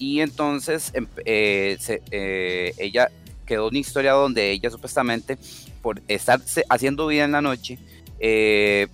[0.00, 1.78] Y entonces em, eh,
[2.10, 3.08] eh, ella
[3.46, 5.38] quedó una historia donde ella supuestamente,
[5.80, 7.78] por estar haciendo vida en la noche,
[8.18, 8.88] eh,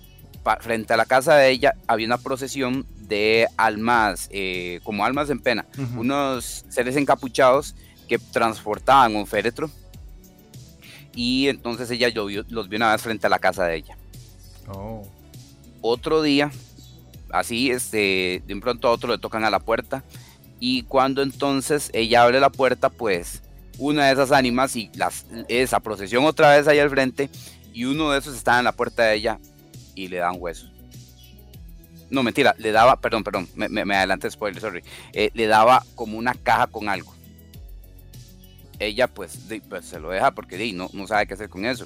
[0.59, 4.29] frente a la casa de ella había una procesión de almas,
[4.83, 5.65] como almas en pena,
[5.97, 7.75] unos seres encapuchados
[8.07, 9.71] que transportaban un féretro
[11.19, 13.97] y entonces ella los vio una vez frente a la casa de ella.
[14.69, 15.05] Oh.
[15.81, 16.49] Otro día,
[17.29, 20.01] así, este, de un pronto a otro le tocan a la puerta
[20.61, 23.41] y cuando entonces ella abre la puerta, pues
[23.77, 27.29] una de esas ánimas y las, esa procesión otra vez ahí al frente
[27.73, 29.39] y uno de esos estaba en la puerta de ella
[29.95, 30.71] y le dan huesos.
[32.09, 34.83] No, mentira, le daba, perdón, perdón, me, me, adelanté spoiler, sorry.
[35.11, 37.18] Eh, le daba como una caja con algo
[38.79, 41.85] ella pues, pues, se lo deja porque no, no sabe qué hacer con eso.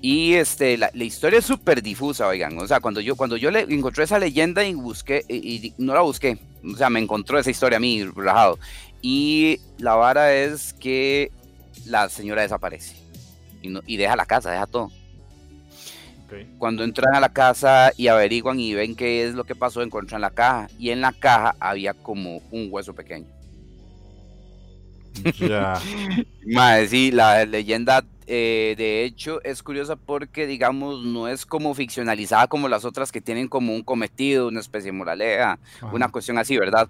[0.00, 2.58] Y este, la, historia es súper difusa, oigan.
[2.58, 6.00] O sea, cuando yo, cuando yo le encontré esa leyenda y busqué, y, no la
[6.00, 8.58] busqué, o sea, me encontró esa historia a mí rajado.
[9.00, 11.30] Y la vara es que
[11.86, 12.96] la señora desaparece
[13.62, 14.90] y, no, y deja la casa, deja todo.
[16.58, 20.20] Cuando entran a la casa y averiguan y ven qué es lo que pasó, encuentran
[20.20, 20.68] la caja.
[20.78, 23.26] Y en la caja había como un hueso pequeño.
[25.38, 25.80] Ya.
[26.88, 32.68] sí, la leyenda eh, de hecho es curiosa porque, digamos, no es como ficcionalizada como
[32.68, 35.58] las otras que tienen como un cometido, una especie de moraleja,
[35.92, 36.88] una cuestión así, ¿verdad?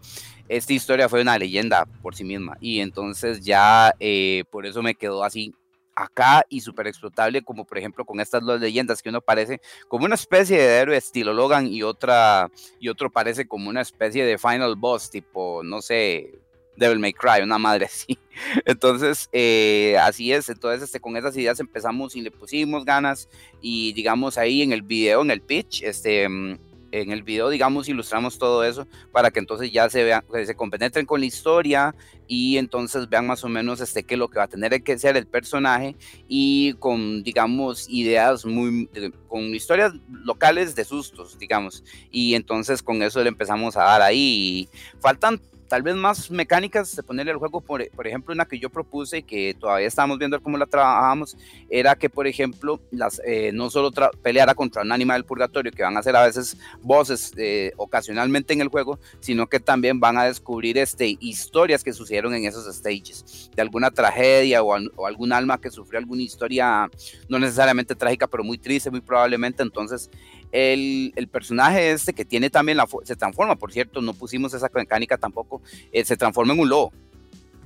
[0.48, 4.94] Esta historia fue una leyenda por sí misma y entonces ya eh, por eso me
[4.94, 5.54] quedó así
[5.94, 10.04] acá y súper explotable, como por ejemplo con estas dos leyendas que uno parece como
[10.04, 14.38] una especie de héroe estilo Logan y otra y otro parece como una especie de
[14.38, 16.38] final boss tipo, no sé,
[16.76, 18.18] Devil May Cry, una madre así.
[18.64, 20.48] Entonces, eh, así es.
[20.48, 23.28] Entonces, este, con esas ideas empezamos y le pusimos ganas.
[23.60, 26.58] Y digamos ahí en el video, en el pitch, este, mm,
[26.92, 31.06] en el video, digamos, ilustramos todo eso para que entonces ya se vean, se compenetren
[31.06, 31.94] con la historia
[32.26, 34.98] y entonces vean más o menos este, qué es lo que va a tener que
[34.98, 35.96] ser el personaje
[36.28, 38.88] y con, digamos, ideas muy,
[39.28, 41.84] con historias locales de sustos, digamos.
[42.10, 44.68] Y entonces con eso le empezamos a dar ahí.
[45.00, 48.70] faltan tal vez más mecánicas de ponerle al juego, por, por ejemplo, una que yo
[48.70, 51.37] propuse y que todavía estamos viendo cómo la trabajamos,
[51.68, 53.90] era que, por ejemplo, las, eh, no solo
[54.22, 58.52] peleara contra un animal del purgatorio, que van a ser a veces voces eh, ocasionalmente
[58.52, 62.72] en el juego, sino que también van a descubrir este, historias que sucedieron en esos
[62.74, 66.88] stages, de alguna tragedia o, o algún alma que sufrió alguna historia,
[67.29, 69.62] no necesariamente trágica, pero muy triste, muy probablemente.
[69.62, 70.11] Entonces,
[70.52, 74.70] el, el, personaje este que tiene también la se transforma, por cierto, no pusimos esa
[74.74, 76.92] mecánica tampoco, eh, se transforma en un lobo.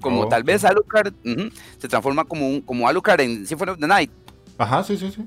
[0.01, 1.13] Como tal vez Alucard
[1.77, 4.11] se transforma como, un, como Alucard en Symphony of the Night.
[4.57, 5.23] Ajá, sí, sí, sí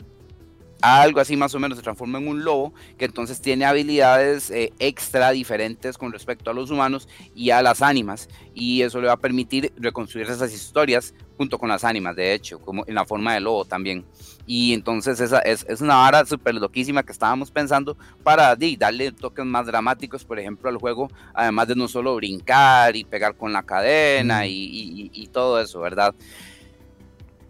[0.84, 4.74] algo así más o menos, se transforma en un lobo que entonces tiene habilidades eh,
[4.80, 9.14] extra diferentes con respecto a los humanos y a las ánimas y eso le va
[9.14, 13.34] a permitir reconstruir esas historias junto con las ánimas, de hecho, como en la forma
[13.34, 14.06] de lobo también.
[14.46, 19.46] Y entonces esa es, es una vara súper loquísima que estábamos pensando para darle toques
[19.46, 23.64] más dramáticos, por ejemplo, al juego, además de no solo brincar y pegar con la
[23.64, 26.14] cadena y, y todo eso, ¿verdad?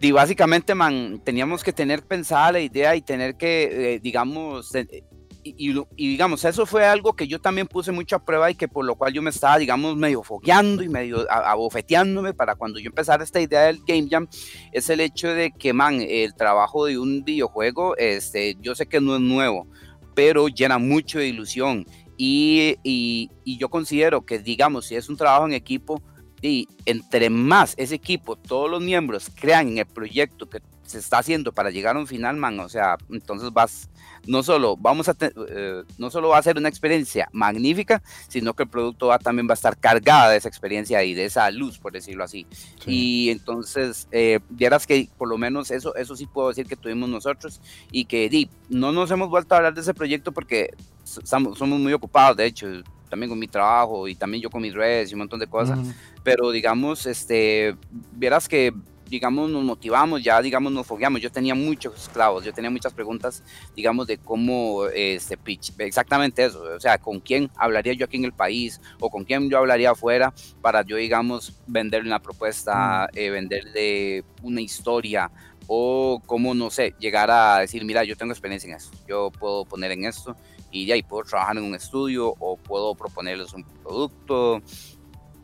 [0.04, 4.72] y básicamente, man, teníamos que tener pensada la idea y tener que, eh, digamos,
[5.44, 8.84] y, digamos, eso fue algo que yo también puse mucho a prueba y que por
[8.84, 13.22] lo cual yo me estaba, digamos, medio fogueando y medio abofeteándome para cuando yo empezara
[13.22, 14.26] esta idea del Game Jam,
[14.72, 19.00] es el hecho de que, man, el trabajo de un videojuego, este, yo sé que
[19.00, 19.66] no es nuevo,
[20.14, 21.86] pero llena mucho de ilusión.
[22.16, 26.02] Y, y, y yo considero que, digamos, si es un trabajo en equipo,
[26.40, 31.18] y entre más ese equipo, todos los miembros crean en el proyecto que se está
[31.18, 33.88] haciendo para llegar a un final, man, o sea, entonces vas,
[34.26, 38.64] no solo vamos a, eh, no solo va a ser una experiencia magnífica, sino que
[38.64, 41.78] el producto va, también va a estar cargada de esa experiencia y de esa luz,
[41.78, 42.46] por decirlo así.
[42.86, 47.08] Y entonces, eh, vieras que por lo menos eso, eso sí puedo decir que tuvimos
[47.08, 50.70] nosotros y que di, no nos hemos vuelto a hablar de ese proyecto porque
[51.04, 52.66] somos, somos muy ocupados, de hecho,
[53.08, 55.78] también con mi trabajo y también yo con mis redes y un montón de cosas,
[56.22, 57.76] pero digamos, este,
[58.12, 58.74] vieras que
[59.08, 61.20] digamos, nos motivamos, ya, digamos, nos fogueamos.
[61.20, 63.42] Yo tenía muchos clavos, yo tenía muchas preguntas,
[63.76, 68.24] digamos, de cómo, este, pitch, exactamente eso, o sea, con quién hablaría yo aquí en
[68.24, 73.30] el país o con quién yo hablaría afuera para yo, digamos, venderle una propuesta, eh,
[73.30, 75.30] venderle una historia
[75.66, 79.64] o cómo, no sé, llegar a decir, mira, yo tengo experiencia en eso, yo puedo
[79.64, 80.36] poner en esto
[80.74, 84.60] y ya ahí puedo trabajar en un estudio o puedo proponerles un producto.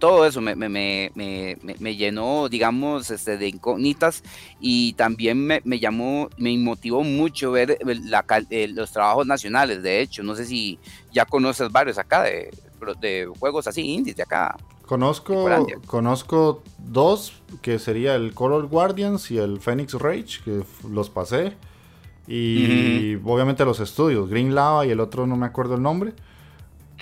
[0.01, 4.25] Todo eso me, me, me, me llenó, digamos, este, de incógnitas
[4.59, 9.83] y también me, llamó, me motivó mucho ver la, eh, los trabajos nacionales.
[9.83, 10.81] De hecho, no sé si
[11.13, 12.51] ya conoces varios acá de,
[13.01, 14.57] de juegos así indies de acá.
[14.87, 15.47] Conozco,
[15.87, 21.57] conozco dos, que sería el Color Guardians y el Phoenix Rage, que los pasé.
[22.27, 26.15] Y obviamente los estudios, Green Lava y el otro no me acuerdo el nombre.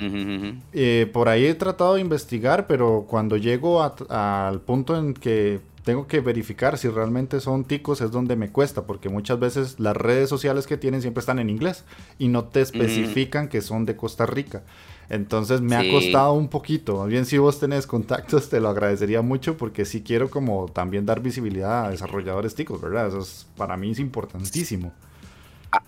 [0.01, 6.07] Eh, por ahí he tratado de investigar, pero cuando llego al punto en que tengo
[6.07, 10.29] que verificar si realmente son ticos es donde me cuesta, porque muchas veces las redes
[10.29, 11.85] sociales que tienen siempre están en inglés
[12.19, 14.65] y no te especifican que son de Costa Rica.
[15.09, 17.07] Entonces me ha costado un poquito.
[17.07, 21.21] Bien, si vos tenés contactos, te lo agradecería mucho porque sí quiero como también dar
[21.23, 23.09] visibilidad a desarrolladores ticos, ¿verdad?
[23.09, 24.93] Eso es, para mí es importantísimo.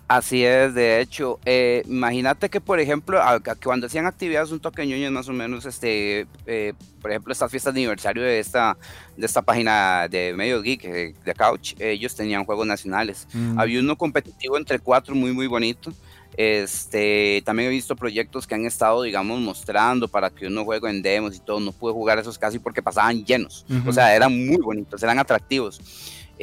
[0.07, 3.19] Así es, de hecho, eh, imagínate que por ejemplo,
[3.63, 7.79] cuando hacían actividades un toque más o menos, este, eh, por ejemplo, estas fiestas de
[7.79, 8.77] aniversario de esta,
[9.17, 13.27] de esta página de Medio Geek, eh, de Couch, ellos tenían juegos nacionales.
[13.33, 13.59] Mm.
[13.59, 15.91] Había uno competitivo entre cuatro muy, muy bonito.
[16.37, 21.01] Este, también he visto proyectos que han estado, digamos, mostrando para que uno juegue en
[21.01, 21.59] demos y todo.
[21.59, 23.65] No pude jugar esos casi porque pasaban llenos.
[23.85, 25.81] O sea, eran muy bonitos, eran atractivos.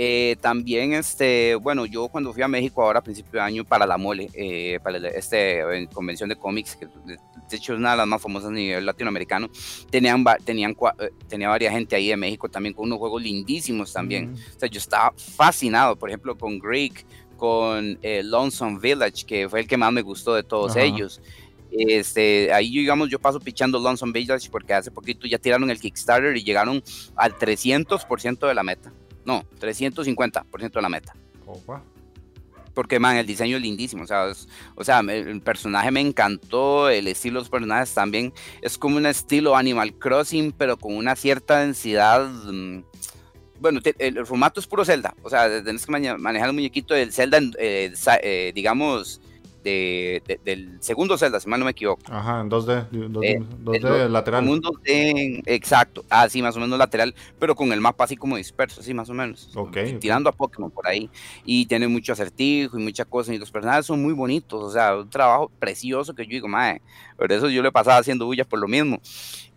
[0.00, 3.84] Eh, también, este, bueno, yo cuando fui a México ahora a principio de año para
[3.84, 8.06] la mole, eh, para este convención de cómics, que de hecho es una de las
[8.06, 9.50] más famosas a nivel latinoamericano,
[9.90, 14.36] tenían, tenían, eh, tenía varias gente ahí de México también con unos juegos lindísimos también.
[14.54, 17.04] O sea, yo estaba fascinado, por ejemplo, con Greek,
[17.36, 21.20] con Lonesome Village, que fue el que más me gustó de todos ellos.
[21.72, 26.36] Este, ahí digamos, yo paso pichando Lonesome Village porque hace poquito ya tiraron el Kickstarter
[26.36, 26.84] y llegaron
[27.16, 28.92] al 300% de la meta.
[29.28, 31.14] No, 350% de la meta.
[32.72, 34.04] Porque, man, el diseño es lindísimo.
[34.04, 34.32] O sea,
[34.74, 36.88] o sea, el personaje me encantó.
[36.88, 41.14] El estilo de los personajes también es como un estilo Animal Crossing, pero con una
[41.14, 42.26] cierta densidad.
[42.26, 42.84] Mm,
[43.60, 45.14] bueno, el, formato es puro Zelda.
[45.22, 49.20] O sea, tenés que manejar el muñequito del Zelda, eh, eh, digamos,
[49.62, 52.02] del segundo Zelda, si mal no me equivoco.
[52.10, 54.48] Ajá, en 2D, 2D, eh, lateral.
[54.48, 58.80] Un 2D, exacto, así más o menos lateral, pero con el mapa así como disperso,
[58.80, 59.50] así más o menos.
[60.00, 61.10] tirando a Pokémon por ahí.
[61.44, 63.34] Y tiene mucho acertijo y muchas cosas.
[63.34, 66.82] Y los personajes son muy bonitos, o sea, un trabajo precioso que yo digo, madre,
[67.16, 69.00] por eso yo le pasaba haciendo bullas por lo mismo.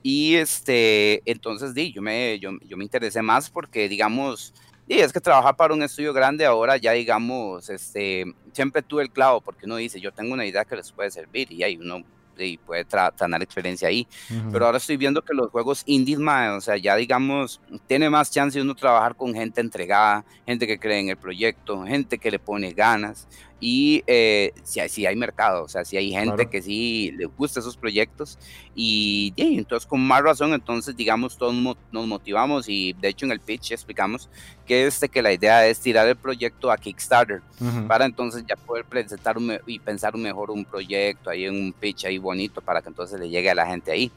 [0.04, 4.54] Y este, entonces, di, yo me, yo, yo me interesé más porque, digamos,
[4.88, 9.12] y es que trabajar para un estudio grande ahora ya digamos, este, siempre tuve el
[9.12, 12.04] clavo porque uno dice, yo tengo una idea que les puede servir y ahí uno
[12.38, 12.86] y puede
[13.18, 14.08] tener experiencia ahí.
[14.52, 18.58] Pero ahora estoy viendo que los juegos indies, o sea, ya digamos, tiene más chance
[18.58, 22.40] de uno trabajar con gente entregada, gente que cree en el proyecto, gente que le
[22.40, 23.28] pone ganas
[23.64, 27.60] y eh, si, si, hay mercado, o sea, si hay gente que sí le gusta
[27.60, 28.40] esos proyectos
[28.74, 33.40] y, entonces con más razón, entonces digamos todos nos motivamos y de hecho en el
[33.40, 34.30] pitch explicamos
[34.66, 37.44] que, este, que la idea es tirar el proyecto a Kickstarter
[37.88, 42.18] para entonces ya poder presentar y pensar mejor un proyecto ahí en un pitch ahí
[42.18, 44.12] bonito para que entonces le llegue a la gente ahí.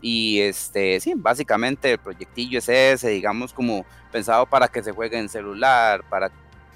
[0.00, 5.18] Y este, sí, básicamente el proyectillo es ese, digamos como pensado para que se juegue
[5.18, 6.30] en celular, para,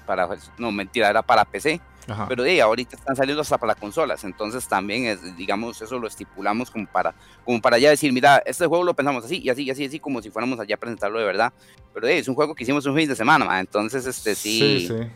[0.05, 0.29] para
[0.59, 1.81] no mentira, era para PC
[2.27, 6.07] pero de ahorita están saliendo hasta para las consolas, entonces también es, digamos, eso lo
[6.07, 7.13] estipulamos como para,
[7.45, 9.99] como para ya decir, mira, este juego lo pensamos así y así y así, así
[9.99, 11.53] como si fuéramos allá a presentarlo de verdad.
[11.93, 14.59] Pero es un juego que hicimos un fin de semana, entonces este sí.
[14.59, 15.11] Sí, sí.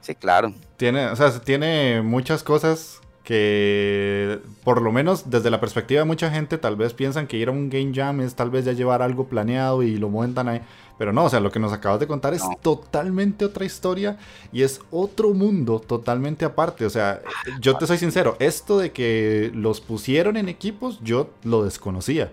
[0.00, 0.54] Sí, claro.
[0.76, 6.30] Tiene, o sea, tiene muchas cosas que por lo menos desde la perspectiva de mucha
[6.30, 9.02] gente tal vez piensan que ir a un game jam es tal vez ya llevar
[9.02, 10.60] algo planeado y lo montan ahí.
[10.98, 14.16] Pero no, o sea, lo que nos acabas de contar es totalmente otra historia
[14.50, 16.86] y es otro mundo totalmente aparte.
[16.86, 17.22] O sea,
[17.60, 22.32] yo te soy sincero, esto de que los pusieron en equipos, yo lo desconocía.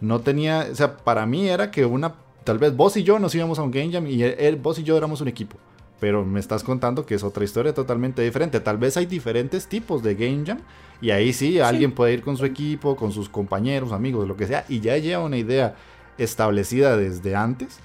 [0.00, 3.34] No tenía, o sea, para mí era que una, tal vez vos y yo nos
[3.34, 5.56] íbamos a un Game Jam y él, vos y yo éramos un equipo.
[5.98, 8.60] Pero me estás contando que es otra historia totalmente diferente.
[8.60, 10.58] Tal vez hay diferentes tipos de Game Jam
[11.00, 14.46] y ahí sí, alguien puede ir con su equipo, con sus compañeros, amigos, lo que
[14.46, 15.76] sea, y ya lleva una idea
[16.18, 17.80] establecida desde antes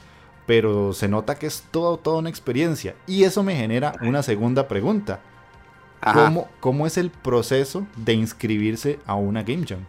[0.48, 2.96] pero se nota que es todo, toda una experiencia.
[3.06, 5.20] Y eso me genera una segunda pregunta.
[6.02, 9.86] ¿Cómo, ¿Cómo, es el proceso de inscribirse a una Game Jam?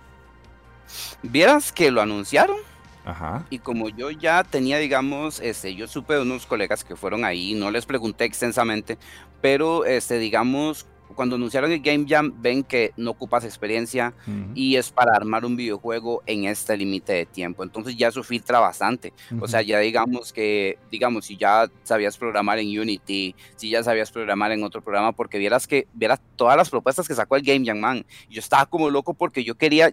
[1.22, 2.56] Vieras que lo anunciaron.
[3.04, 3.46] Ajá.
[3.50, 7.54] Y como yo ya tenía, digamos, este, yo supe de unos colegas que fueron ahí,
[7.54, 8.98] no les pregunté extensamente,
[9.40, 14.14] pero este, digamos, cuando anunciaron el Game Jam, ven que no ocupas experiencia
[14.54, 17.62] y es para armar un videojuego en este límite de tiempo.
[17.62, 19.12] Entonces ya eso filtra bastante.
[19.40, 24.10] O sea, ya digamos que, digamos, si ya sabías programar en Unity, si ya sabías
[24.10, 27.66] programar en otro programa, porque vieras que, vieras todas las propuestas que sacó el Game
[27.66, 28.04] Jam, man.
[28.30, 29.92] Yo estaba como loco porque yo quería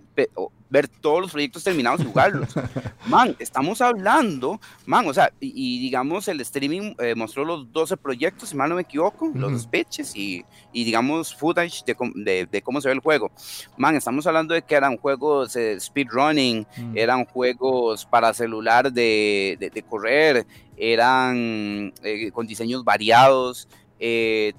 [0.69, 2.49] ver todos los proyectos terminados y jugarlos.
[3.07, 8.49] man, estamos hablando, man, o sea, y, digamos, el streaming eh, mostró los 12 proyectos,
[8.49, 11.04] si mal no me equivoco, los pitches y, y, digamos,
[11.35, 13.31] footage de, de, cómo se ve el juego.
[13.77, 19.83] Man, estamos hablando de que eran juegos eh, speedrunning, eran juegos para celular de, de
[19.83, 20.45] correr,
[20.77, 23.67] eran eh, con diseños variados.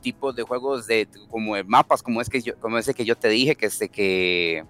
[0.01, 3.29] tipos de juegos de como mapas como es que yo, como ese que yo te
[3.29, 4.65] dije que este que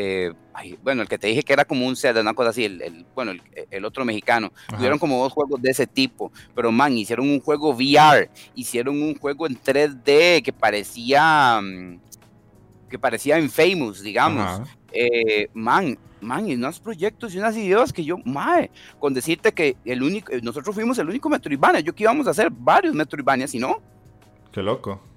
[0.00, 0.32] eh,
[0.80, 3.32] bueno, el que te dije que era como un Zelda, una cosa así, el, bueno,
[3.68, 7.70] el, otro mexicano, tuvieron como dos juegos de ese tipo, pero man, hicieron un juego
[7.70, 11.98] VR, hicieron un juego en 3D que parecía, mm,
[12.88, 14.62] que parecía Infamous, digamos.
[14.92, 19.76] Eh, man, man, y unos proyectos y unas ideas que yo, mae, con decirte que
[19.84, 23.58] el único, nosotros fuimos el único Metroidvania, yo que íbamos a hacer varios Metroidvania, si
[23.58, 23.82] no.
[24.52, 25.07] Qué loco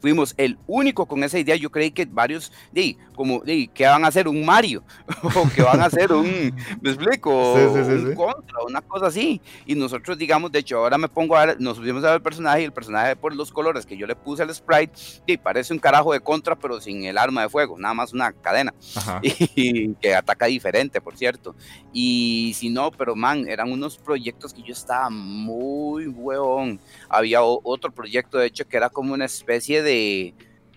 [0.00, 1.56] fuimos el único con esa idea.
[1.56, 4.82] Yo creí que varios, di, como, di, que van a hacer un Mario,
[5.22, 9.40] o que van a hacer un, me explico, un contra, una cosa así.
[9.66, 12.22] Y nosotros, digamos, de hecho, ahora me pongo a ver, nos subimos a ver el
[12.22, 14.92] personaje y el personaje por los colores que yo le puse al sprite,
[15.26, 18.32] y parece un carajo de contra, pero sin el arma de fuego, nada más una
[18.32, 18.74] cadena.
[19.54, 21.54] Y, que ataca diferente, por cierto.
[21.92, 26.80] Y si no, pero man, eran unos proyectos que yo estaba muy huevón.
[27.08, 29.89] Había otro proyecto, de hecho, que era como una especie de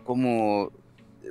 [0.04, 0.72] como,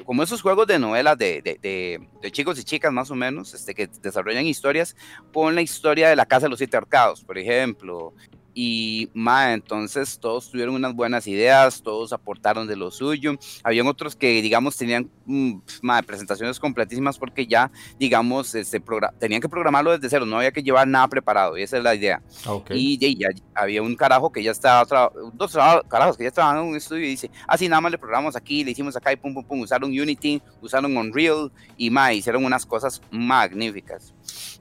[0.04, 3.88] como esos juegos de novelas de, de, chicos y chicas más o menos, este, que
[4.00, 4.96] desarrollan historias.
[5.32, 8.14] Con la historia de la Casa de los Siete Arcados, por ejemplo,
[8.54, 13.34] y ma, entonces todos tuvieron unas buenas ideas, todos aportaron de lo suyo.
[13.62, 15.58] Habían otros que, digamos, tenían mm,
[16.06, 18.82] presentaciones completísimas porque ya, digamos, este,
[19.18, 21.94] tenían que programarlo desde cero, no había que llevar nada preparado, y esa es la
[21.94, 22.22] idea.
[22.46, 25.56] Ah, y, ya había un carajo que ya estaba, dos
[25.88, 28.36] carajos que ya estaban en un estudio y dice, así ah, nada más le programamos
[28.36, 32.44] aquí, le hicimos acá y pum, pum, pum, usaron Unity, usaron Unreal y ma, hicieron
[32.44, 34.14] unas cosas magníficas.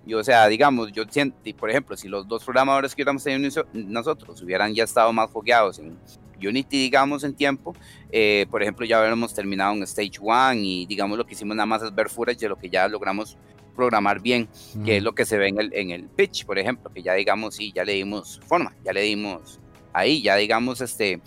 [0.06, 3.68] Y o sea, digamos, yo siento, por ejemplo, si los dos programadores que hubiéramos tenido
[3.74, 5.98] nosotros hubieran ya estado más fogueados en
[6.48, 7.76] Unity, digamos, en tiempo.
[8.12, 11.66] Eh, por ejemplo, ya habíamos terminado en Stage 1 y digamos lo que hicimos nada
[11.66, 13.38] más es ver footage de lo que ya logramos
[13.76, 14.50] programar bien,
[14.84, 17.14] que es lo que se ve en el, en el pitch, por ejemplo, que ya
[17.14, 19.60] digamos, sí, ya le dimos forma, ya le dimos
[19.94, 21.22] ahí, ya digamos, este,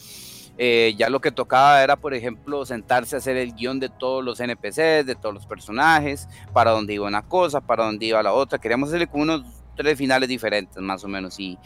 [0.57, 4.25] eh, ya lo que tocaba era, por ejemplo, sentarse a hacer el guion de todos
[4.25, 8.33] los NPCs, de todos los personajes, para dónde iba una cosa, para dónde iba la
[8.33, 8.59] otra.
[8.59, 9.43] Queríamos hacerle como unos
[9.77, 11.41] tres finales diferentes, más o menos.
[11.41, 11.59] Y,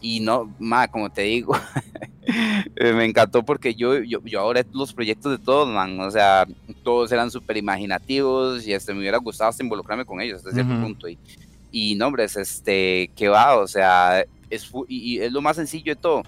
[0.00, 1.56] y no, más como te digo,
[2.76, 6.46] eh, me encantó porque yo, yo, yo, ahora los proyectos de todos, man, o sea,
[6.82, 10.74] todos eran súper imaginativos y este, me hubiera gustado hasta involucrarme con ellos hasta cierto
[10.80, 11.08] punto.
[11.08, 11.18] Y,
[11.70, 16.00] y no, hombre, este, que va, o sea, es, y es lo más sencillo de
[16.00, 16.22] todo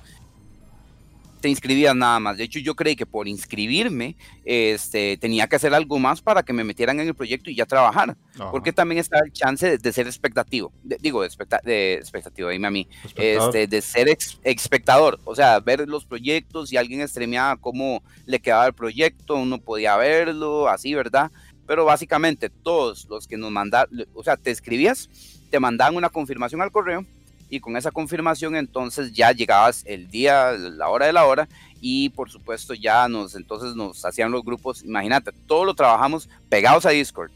[1.40, 2.36] te inscribías nada más.
[2.36, 6.52] De hecho, yo creí que por inscribirme este, tenía que hacer algo más para que
[6.52, 8.16] me metieran en el proyecto y ya trabajar.
[8.50, 10.72] Porque también está el chance de, ser expectativo.
[11.00, 11.28] digo, de,
[11.64, 12.88] de expectativo, dime a mí.
[13.16, 15.18] Este, de ser ex, espectador.
[15.24, 19.96] O sea, ver los proyectos y alguien streameaba cómo le quedaba el proyecto, uno podía
[19.96, 21.30] verlo, así, ¿verdad?
[21.66, 25.08] Pero básicamente todos los que nos mandaban, o sea, te escribías,
[25.50, 27.04] te mandaban una confirmación al correo
[27.48, 31.48] y con esa confirmación entonces ya llegabas el día, la hora de la hora
[31.80, 36.86] y por supuesto ya nos entonces nos hacían los grupos, imagínate, todo lo trabajamos pegados
[36.86, 37.30] a Discord,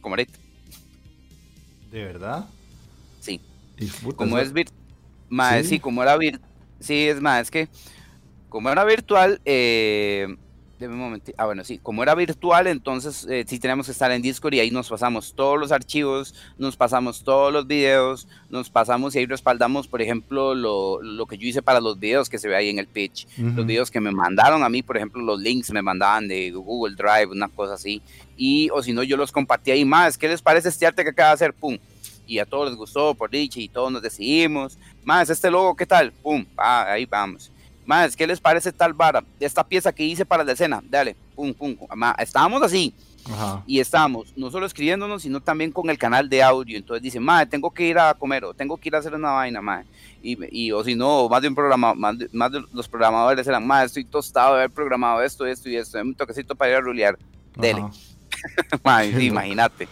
[0.00, 0.38] como ahorita.
[1.90, 2.46] ¿De verdad?
[3.20, 3.40] Sí.
[4.16, 5.78] como es virtual, ¿Sí?
[5.78, 6.50] como era virtual,
[6.80, 7.68] sí, es más, es que
[8.48, 10.36] como era virtual, eh,
[10.80, 14.54] un Ah, bueno, sí, como era virtual, entonces eh, sí tenemos que estar en Discord
[14.54, 19.20] y ahí nos pasamos todos los archivos, nos pasamos todos los videos, nos pasamos y
[19.20, 22.56] ahí respaldamos, por ejemplo, lo, lo que yo hice para los videos que se ve
[22.56, 23.26] ahí en el pitch.
[23.38, 26.94] Los videos que me mandaron a mí, por ejemplo, los links me mandaban de Google
[26.94, 28.02] Drive, una cosa así.
[28.36, 30.18] Y, o si no, yo los compartí ahí más.
[30.18, 31.54] ¿Qué les parece este arte que acaba de hacer?
[31.54, 31.78] Pum.
[32.26, 34.78] Y a todos les gustó, por dicho, y todos nos decidimos.
[35.04, 36.12] Más, este logo, ¿qué tal?
[36.12, 36.44] Pum.
[36.56, 37.50] Ah, ahí vamos
[37.86, 39.22] más, ¿qué les parece tal vara?
[39.40, 41.76] Esta pieza que hice para la escena, dale, pum, pum.
[42.18, 42.92] estábamos así.
[43.66, 46.76] Y estábamos no solo escribiéndonos, sino también con el canal de audio.
[46.76, 49.32] Entonces dice, madre, tengo que ir a comer o tengo que ir a hacer una
[49.32, 49.86] vaina, madre.
[50.22, 54.04] Y, o si no, más de un programa, más de, los programadores eran, madre, estoy
[54.04, 57.18] tostado de haber programado esto, esto y esto, un toquecito para ir a rulear.
[57.56, 57.84] Dele.
[58.84, 59.88] madre, imagínate.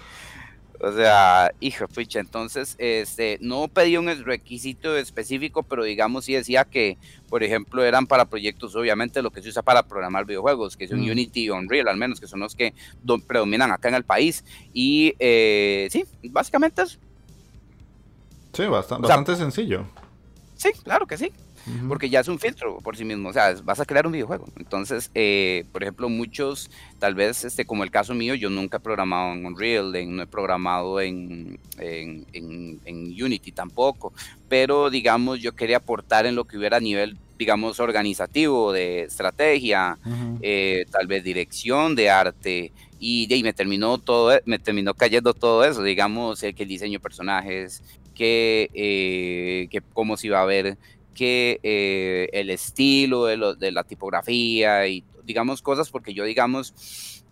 [0.85, 6.65] O sea, hijo, ficha, entonces, este, no pedí un requisito específico, pero digamos sí decía
[6.65, 6.99] que,
[7.31, 11.01] por ejemplo, eran para proyectos, obviamente, lo que se usa para programar videojuegos, que son
[11.01, 11.11] mm.
[11.11, 12.75] Unity y Unreal, al menos, que son los que
[13.27, 14.45] predominan acá en el país.
[14.75, 16.99] Y eh, sí, básicamente es.
[18.53, 19.87] Sí, bastante, bastante sencillo.
[20.57, 21.33] Sí, claro que sí
[21.89, 24.47] porque ya es un filtro por sí mismo, o sea, vas a crear un videojuego.
[24.57, 28.81] Entonces, eh, por ejemplo, muchos, tal vez, este, como el caso mío, yo nunca he
[28.81, 32.77] programado en Unreal, no he programado en, en,
[33.25, 34.13] Unity tampoco,
[34.49, 39.99] pero digamos, yo quería aportar en lo que hubiera a nivel digamos, organizativo, de estrategia,
[40.41, 45.65] eh, tal vez dirección de arte, y, y, me terminó todo, me terminó cayendo todo
[45.65, 47.83] eso, digamos, el que el diseño de personajes,
[48.15, 50.79] que, eh, que cómo se iba a ver
[51.15, 57.25] que eh, el estilo de, la tipografía y digamos cosas, porque yo digamos,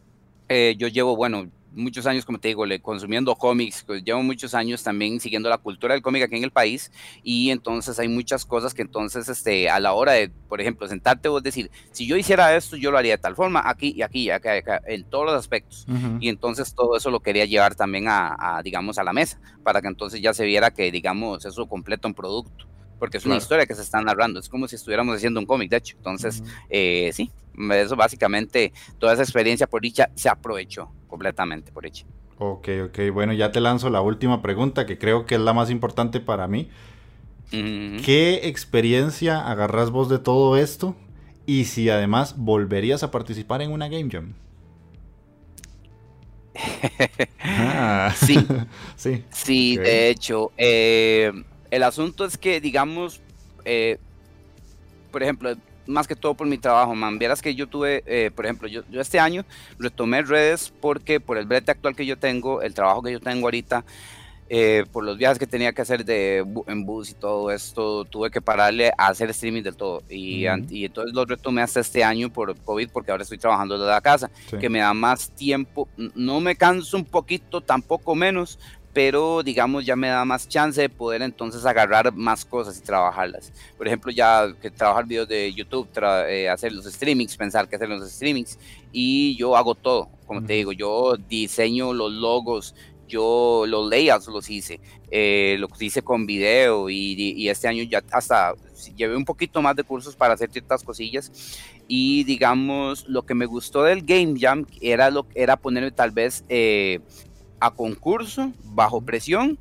[0.49, 4.55] eh, yo llevo, bueno, muchos años, como te digo, le, consumiendo cómics, pues llevo muchos
[4.55, 6.91] años también siguiendo la cultura del cómic aquí en el país
[7.22, 11.28] y entonces hay muchas cosas que entonces este, a la hora de, por ejemplo, sentarte
[11.28, 14.30] vos decir, si yo hiciera esto, yo lo haría de tal forma, aquí y aquí,
[14.30, 15.87] acá, acá en todos los aspectos.
[16.20, 19.80] Y entonces todo eso lo quería llevar también a, a, digamos, a la mesa, para
[19.80, 22.72] que entonces ya se viera que, digamos, eso completa un producto
[23.03, 25.68] porque es una historia que se está narrando, es como si estuviéramos haciendo un cómic,
[25.68, 25.96] de hecho.
[25.96, 26.40] Entonces,
[26.70, 27.32] eh, sí,
[27.72, 32.07] eso básicamente, toda esa experiencia por dicha se aprovechó completamente por dicha.
[32.38, 35.68] Ok, ok, bueno, ya te lanzo la última pregunta que creo que es la más
[35.68, 36.70] importante para mí.
[37.50, 40.94] ¿Qué experiencia agarras vos de todo esto?
[41.44, 44.34] Y si además volverías a participar en una Game Jam.
[47.44, 48.14] Ah.
[48.14, 48.38] sí.
[48.96, 49.24] sí.
[49.32, 50.53] Sí, de hecho.
[50.57, 51.32] Eh,
[51.73, 53.23] el asunto es que, digamos,
[53.64, 53.97] eh,
[55.11, 55.57] por ejemplo,
[55.87, 57.18] más que todo por mi trabajo, man.
[57.18, 59.47] Vieras que yo tuve, eh, por ejemplo, yo, yo, este año
[59.79, 63.47] retomé redes porque por el brete actual que yo tengo, el trabajo que yo tengo
[63.47, 63.87] ahorita,
[64.51, 68.31] eh, por los viajes que tenía que hacer de, en bus y todo esto, tuve
[68.31, 70.03] que pararle a hacer streaming del todo.
[70.11, 73.91] Y, y entonces lo retomé hasta este año por COVID, porque ahora estoy trabajando desde
[73.91, 75.89] la casa, que me da más tiempo.
[76.14, 78.59] No me canso un poquito, tampoco menos,
[78.93, 83.53] pero digamos ya me da más chance de poder entonces agarrar más cosas y trabajarlas.
[83.76, 85.88] Por ejemplo, ya que trabajar videos de YouTube,
[86.28, 88.59] eh, hacer los streamings, pensar que hacer los streamings
[88.93, 92.74] y yo hago todo, como te digo, yo diseño los logos,
[93.09, 94.80] yo los layouts los hice,
[95.11, 98.55] eh, los hice con video y, este año ya hasta
[98.97, 101.30] llevé un poquito más de cursos para hacer ciertas cosillas
[101.88, 106.45] y digamos lo que me gustó del Game Jam era, lo, era ponerme tal vez
[106.49, 107.01] eh,
[107.63, 109.57] a concurso, bajo presión,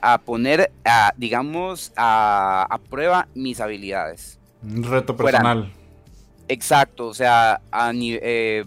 [0.00, 4.38] a poner, a, digamos, a, prueba mis habilidades.
[4.62, 5.70] Un reto personal.
[6.48, 8.20] exacto, o sea, a nivel...
[8.22, 8.64] Eh,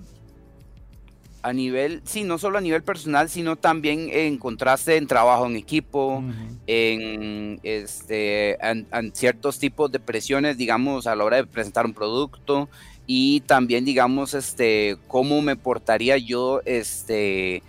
[1.43, 5.55] a nivel, sí, no solo a nivel personal, sino también en contraste en trabajo en
[5.55, 6.21] equipo,
[6.65, 12.67] en, este, en, ciertos tipos de presiones, digamos, a la hora de presentar un producto
[13.05, 17.63] y también, digamos, este, cómo me portaría yo, este,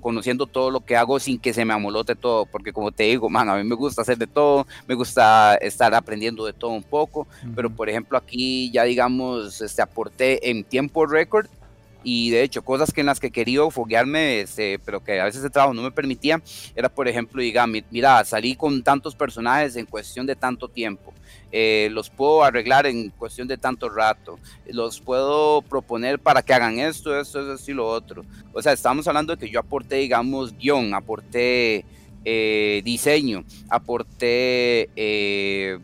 [0.00, 3.28] conociendo todo lo que hago sin que se me amolote todo, porque como te digo,
[3.28, 6.82] man, a mí me gusta hacer de todo, me gusta estar aprendiendo de todo un
[6.82, 11.46] poco, pero por ejemplo aquí ya digamos, este, aporté en tiempo récord
[12.04, 15.42] y de hecho cosas que en las que quería foguearme, este, pero que a veces
[15.42, 16.40] el trabajo no me permitía,
[16.76, 21.14] era por ejemplo, diga, mira, salí con tantos personajes en cuestión de tanto tiempo,
[21.56, 26.80] eh, los puedo arreglar en cuestión de tanto rato, los puedo proponer para que hagan
[26.80, 28.24] esto, esto, esto y lo otro.
[28.52, 31.84] O sea, estamos hablando de que yo aporté, digamos, guion, aporté
[32.24, 34.90] eh, diseño, aporté...
[34.96, 35.78] Eh,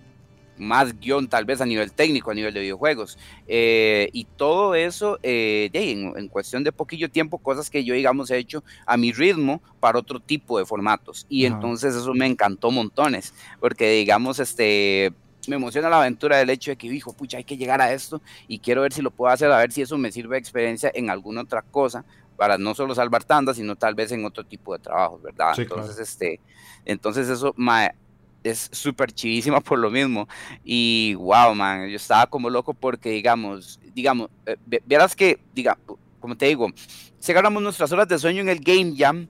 [0.60, 3.18] más guion tal vez a nivel técnico, a nivel de videojuegos.
[3.48, 8.38] Eh, y todo eso eh, en, cuestión de poquillo tiempo, cosas que yo, digamos, he
[8.38, 11.26] hecho a mi ritmo para otro tipo de formatos.
[11.28, 15.12] Y entonces eso me encantó montones, porque, digamos, este
[15.50, 18.22] me emociona la aventura del hecho de que, dijo, pucha, hay que llegar a esto
[18.48, 20.90] y quiero ver si lo puedo hacer, a ver si eso me sirve de experiencia
[20.94, 22.04] en alguna otra cosa,
[22.36, 25.52] para no solo salvar tandas, sino tal vez en otro tipo de trabajos, ¿verdad?
[25.58, 26.40] entonces, este,
[26.86, 27.54] entonces eso,
[28.42, 30.26] es súper chivísima por lo mismo.
[30.64, 35.76] Y wow, man, yo estaba como loco porque, digamos, digamos, eh, verás que, diga,
[36.20, 36.68] como te digo,
[37.18, 39.28] si agarramos nuestras horas de sueño en el Game Jam,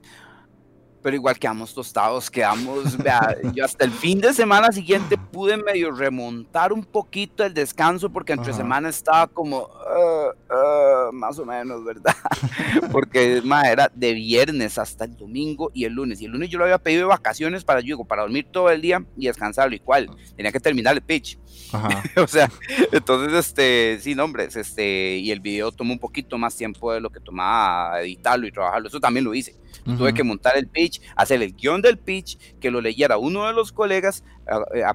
[1.01, 5.91] pero igual quedamos tostados, quedamos, vea, yo hasta el fin de semana siguiente pude medio
[5.91, 11.83] remontar un poquito el descanso porque entre semana estaba como, ah, ah, más o menos,
[11.83, 12.15] ¿verdad?
[12.91, 16.57] porque más era de viernes hasta el domingo y el lunes, y el lunes yo
[16.57, 20.09] lo había pedido de vacaciones para, yo, para dormir todo el día y descansarlo, igual,
[20.35, 21.39] tenía que terminar el pitch.
[22.17, 22.51] o sea,
[22.91, 27.09] entonces, este, sí, nombres, este, y el video tomó un poquito más tiempo de lo
[27.09, 29.55] que tomaba editarlo y trabajarlo, eso también lo hice.
[29.83, 33.53] Tuve que montar el pitch, hacer el guion del pitch, que lo leyera uno de
[33.53, 34.23] los colegas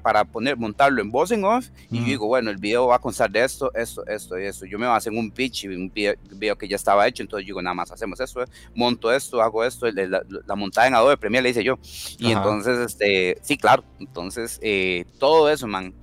[0.03, 1.69] para poner, montarlo en voz en off.
[1.89, 4.65] Y yo digo, bueno, el video va a constar de esto, esto, esto y esto.
[4.65, 7.23] Yo me voy a hacer un pitch y un video, que ya estaba hecho.
[7.23, 8.43] Entonces digo, nada más hacemos esto,
[8.75, 9.89] monto esto, hago esto.
[9.91, 11.79] La, la, montada en Adobe Premiere le hice yo.
[12.17, 13.83] Y entonces, este, sí, claro.
[13.99, 15.93] Entonces, eh, todo eso, man.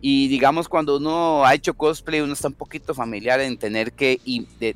[0.00, 4.20] Y digamos, cuando uno ha hecho cosplay, uno está un poquito familiar en tener que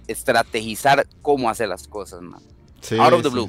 [0.06, 2.55] estrategizar cómo hacer las cosas, man
[2.92, 3.48] out of the blue,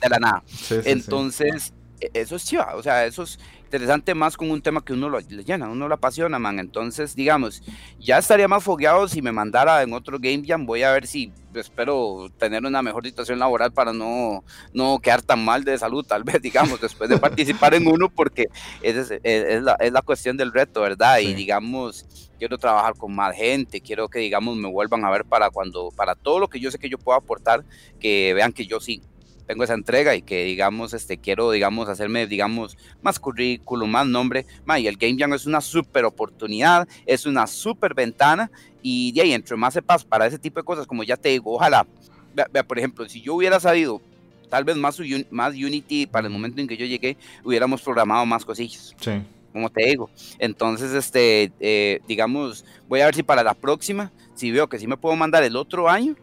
[0.00, 0.42] de la nada.
[0.84, 3.38] Entonces, e, eso es chiva, o sea, eso es
[3.74, 6.60] interesante más con un tema que uno lo, le llena, uno lo apasiona, man.
[6.60, 7.60] Entonces, digamos,
[7.98, 10.64] ya estaría más fogueado si me mandara en otro Game Jam.
[10.64, 15.44] Voy a ver si espero tener una mejor situación laboral para no, no quedar tan
[15.44, 18.46] mal de salud, tal vez, digamos, después de participar en uno, porque
[18.80, 21.18] es, es, la, es la cuestión del reto, ¿verdad?
[21.18, 22.06] Y digamos,
[22.38, 26.14] quiero trabajar con más gente, quiero que, digamos, me vuelvan a ver para cuando, para
[26.14, 27.64] todo lo que yo sé que yo puedo aportar,
[27.98, 29.02] que vean que yo sí
[29.46, 34.46] tengo esa entrega y que digamos este quiero digamos hacerme digamos más currículum más nombre.
[34.78, 38.50] Y el Game Jam es una super oportunidad es una super ventana
[38.82, 41.54] y de ahí entre más sepas para ese tipo de cosas como ya te digo
[41.54, 41.86] ojalá.
[42.34, 44.00] Vea, por ejemplo si yo hubiera sabido
[44.48, 48.44] tal vez más, más Unity para el momento en que yo llegué hubiéramos programado más
[48.44, 48.94] cosillas.
[49.00, 49.22] Sí.
[49.52, 50.10] Como te digo.
[50.40, 54.88] Entonces, este, eh, digamos, voy a ver si para la próxima, si veo que sí
[54.88, 56.16] me puedo mandar el otro año,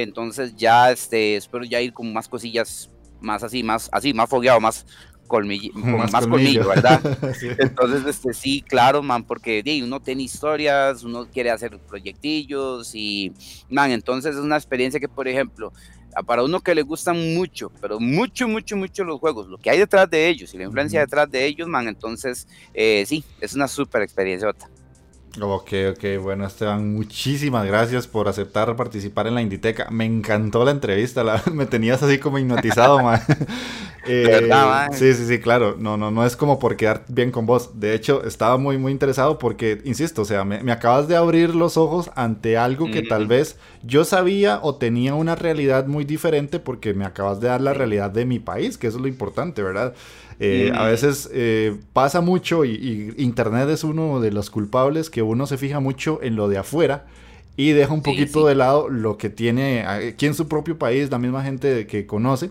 [0.00, 2.90] entonces ya este, espero ya ir con más cosillas,
[3.20, 4.86] más así, más así, más fogueado, más
[5.26, 6.66] colmillo, más, colmillo.
[6.68, 7.00] ¿verdad?
[7.58, 13.32] Entonces, este, sí, claro, man, porque uno tiene historias, uno quiere hacer proyectillos y,
[13.68, 15.72] man, entonces es una experiencia que, por ejemplo,
[16.26, 19.78] para uno que le gustan mucho, pero mucho, mucho, mucho los juegos, lo que hay
[19.78, 23.68] detrás de ellos y la influencia detrás de ellos, man, entonces, eh, sí, es una
[23.68, 24.54] súper experiencia.
[25.40, 29.88] Ok, ok, bueno Esteban, muchísimas gracias por aceptar participar en la Inditeca.
[29.90, 33.20] Me encantó la entrevista, me tenías así como hipnotizado, man.
[34.04, 34.50] Eh,
[34.94, 35.76] sí, sí, sí, claro.
[35.78, 37.78] No, no, no es como por quedar bien con vos.
[37.78, 41.76] De hecho, estaba muy, muy interesado porque, insisto, o sea, me, acabas de abrir los
[41.76, 46.94] ojos ante algo que tal vez yo sabía o tenía una realidad muy diferente porque
[46.94, 49.94] me acabas de dar la realidad de mi país, que eso es lo importante, ¿verdad?
[50.40, 55.46] Eh, a veces eh, pasa mucho y, Internet es uno de los culpables que uno
[55.46, 57.06] se fija mucho en lo de afuera
[57.56, 61.18] y deja un poquito de lado lo que tiene aquí en su propio país, la
[61.18, 62.50] misma gente que conoce.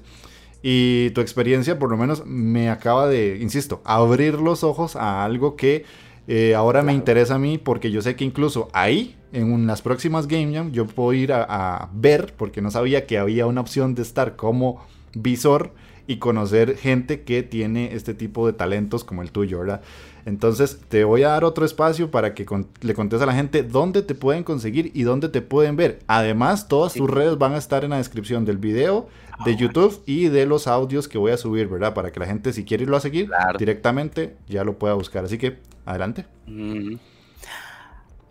[0.64, 5.56] Y tu experiencia por lo menos me acaba de, insisto, abrir los ojos a algo
[5.56, 5.86] que
[6.28, 10.28] eh, ahora me interesa a mí porque yo sé que incluso ahí, en las próximas
[10.28, 14.04] Game Jam, yo puedo ir a, ver, porque no sabía que había una opción de
[14.04, 15.74] estar como visor
[16.12, 19.82] y conocer gente que tiene este tipo de talentos como el tuyo, ¿verdad?
[20.26, 22.46] Entonces te voy a dar otro espacio para que
[22.82, 26.00] le contes a la gente dónde te pueden conseguir y dónde te pueden ver.
[26.08, 30.04] Además, todas tus redes van a estar en la descripción del video, ah, de YouTube
[30.06, 31.94] y de los audios que voy a subir, ¿verdad?
[31.94, 35.24] Para que la gente si quiere irlo a seguir directamente ya lo pueda buscar.
[35.24, 36.26] Así que adelante.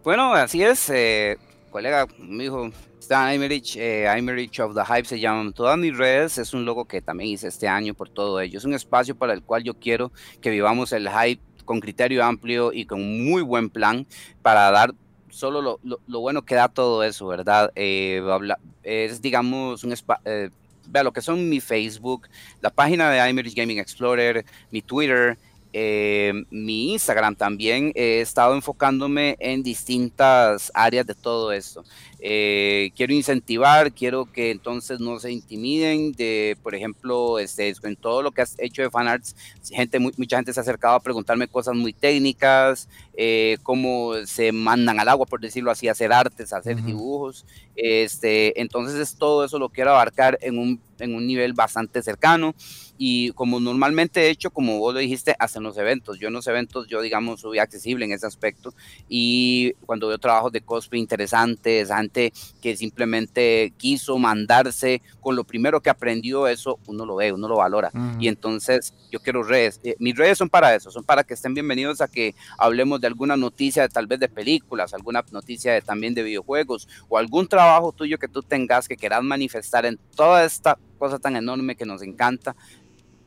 [0.04, 1.38] Bueno, así es, eh,
[1.70, 2.70] colega, mi hijo
[3.00, 4.06] Stan Imerich, eh,
[4.62, 7.66] of the Hype se llaman todas mis redes, es un logo que también hice este
[7.66, 11.08] año por todo ello, es un espacio para el cual yo quiero que vivamos el
[11.08, 14.06] hype con criterio amplio y con muy buen plan
[14.42, 14.94] para dar
[15.30, 17.72] solo lo, bueno que da todo eso, ¿verdad?
[17.74, 18.22] Eh,
[18.82, 19.94] es, digamos, un
[20.24, 20.50] eh,
[20.88, 22.28] vea lo que son mi Facebook,
[22.60, 25.38] la página de Imerich Gaming Explorer, mi Twitter,
[25.72, 31.84] eh, mi Instagram también he estado enfocándome en distintas áreas de todo esto.
[32.22, 38.22] Eh, quiero incentivar, quiero que entonces no se intimiden de, por ejemplo, este, en todo
[38.22, 39.34] lo que has hecho de fanarts,
[39.70, 45.00] gente, mucha gente se ha acercado a preguntarme cosas muy técnicas, eh, cómo se mandan
[45.00, 47.46] al agua, por decirlo así, hacer artes, hacer dibujos.
[47.74, 52.54] Este, entonces es todo eso lo quiero abarcar en un, en un nivel bastante cercano
[53.02, 56.18] y como normalmente he hecho, como vos lo dijiste, hacen los eventos.
[56.18, 58.74] Yo en los eventos, yo digamos, soy accesible en ese aspecto
[59.08, 65.80] y cuando veo trabajos de cosplay interesantes, gente que simplemente quiso mandarse con lo primero
[65.80, 67.90] que aprendió, eso uno lo ve, uno lo valora.
[68.18, 69.80] Y entonces yo quiero redes.
[69.84, 73.06] Eh, mis redes son para eso, son para que estén bienvenidos a que hablemos de
[73.06, 77.92] alguna noticia, tal vez de películas, alguna noticia de, también de videojuegos o algún trabajo
[77.92, 82.02] tuyo que tú tengas que quieras manifestar en toda esta cosa tan enorme que nos
[82.02, 82.54] encanta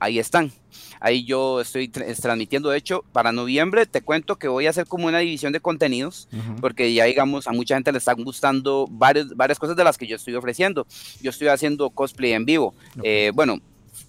[0.04, 0.52] ahí están.
[1.00, 2.70] Ahí yo estoy transmitiendo.
[2.70, 6.28] De hecho, para noviembre te cuento que voy a hacer como una división de contenidos,
[6.62, 10.08] porque ya digamos, a mucha gente le están gustando varias, varias cosas de las que
[10.08, 10.86] yo estoy ofreciendo.
[11.22, 12.74] Yo estoy haciendo cosplay en vivo.
[13.02, 13.60] Eh, bueno,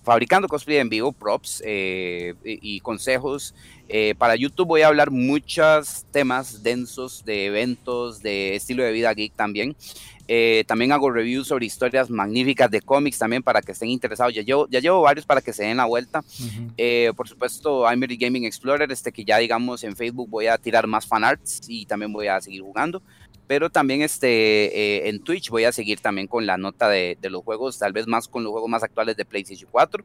[0.03, 3.55] fabricando cosplay en vivo, props eh, y, consejos.
[3.89, 9.13] Eh, para YouTube voy a hablar muchos temas densos de eventos, de estilo de vida
[9.13, 9.77] geek también.
[10.27, 14.35] Eh, también hago reviews sobre historias magníficas de cómics también para que estén interesados.
[14.35, 16.23] Ya llevo, ya llevo varios para que se den la vuelta.
[17.17, 21.07] por supuesto, I'm Gaming Explorer, este que ya digamos en Facebook voy a tirar más
[21.07, 23.03] fanarts y también voy a seguir jugando
[23.47, 27.43] pero también este, eh, en Twitch voy a seguir también con la nota de, los
[27.43, 30.05] juegos, tal vez más con los juegos más actuales de PlayStation 4.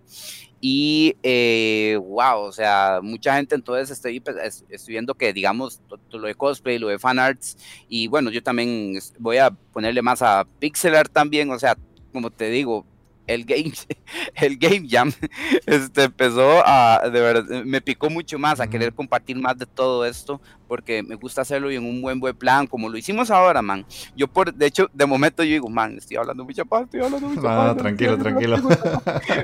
[0.62, 5.82] Y eh, wow, o sea, mucha gente entonces estoy, pues, estoy viendo que digamos
[6.12, 10.46] lo de cosplay, lo de fanarts, y bueno, yo también voy a ponerle más a
[10.60, 11.78] pixel art también, o sea,
[12.12, 12.86] como te digo,
[13.30, 13.72] el game,
[14.36, 15.12] el game jam
[15.66, 20.06] este, empezó a, de verdad, me picó mucho más a querer compartir más de todo
[20.06, 23.62] esto, porque me gusta hacerlo y en un buen buen plan, como lo hicimos ahora,
[23.62, 23.86] man.
[24.16, 27.30] Yo por, de hecho, de momento yo digo, man, estoy hablando mucha paz, estoy hablando
[27.30, 27.78] mucha paz.
[27.78, 28.58] tranquilo, tranquilo.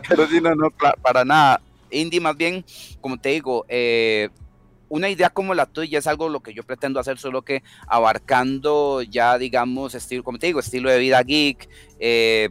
[0.09, 0.71] Pero no, no,
[1.01, 1.61] para nada.
[1.91, 2.65] Indie más bien,
[2.99, 4.29] como te digo, eh,
[4.89, 9.03] una idea como la tuya es algo lo que yo pretendo hacer, solo que abarcando
[9.03, 11.69] ya, digamos, estilo, como te digo, estilo de vida geek,
[11.99, 12.49] eh,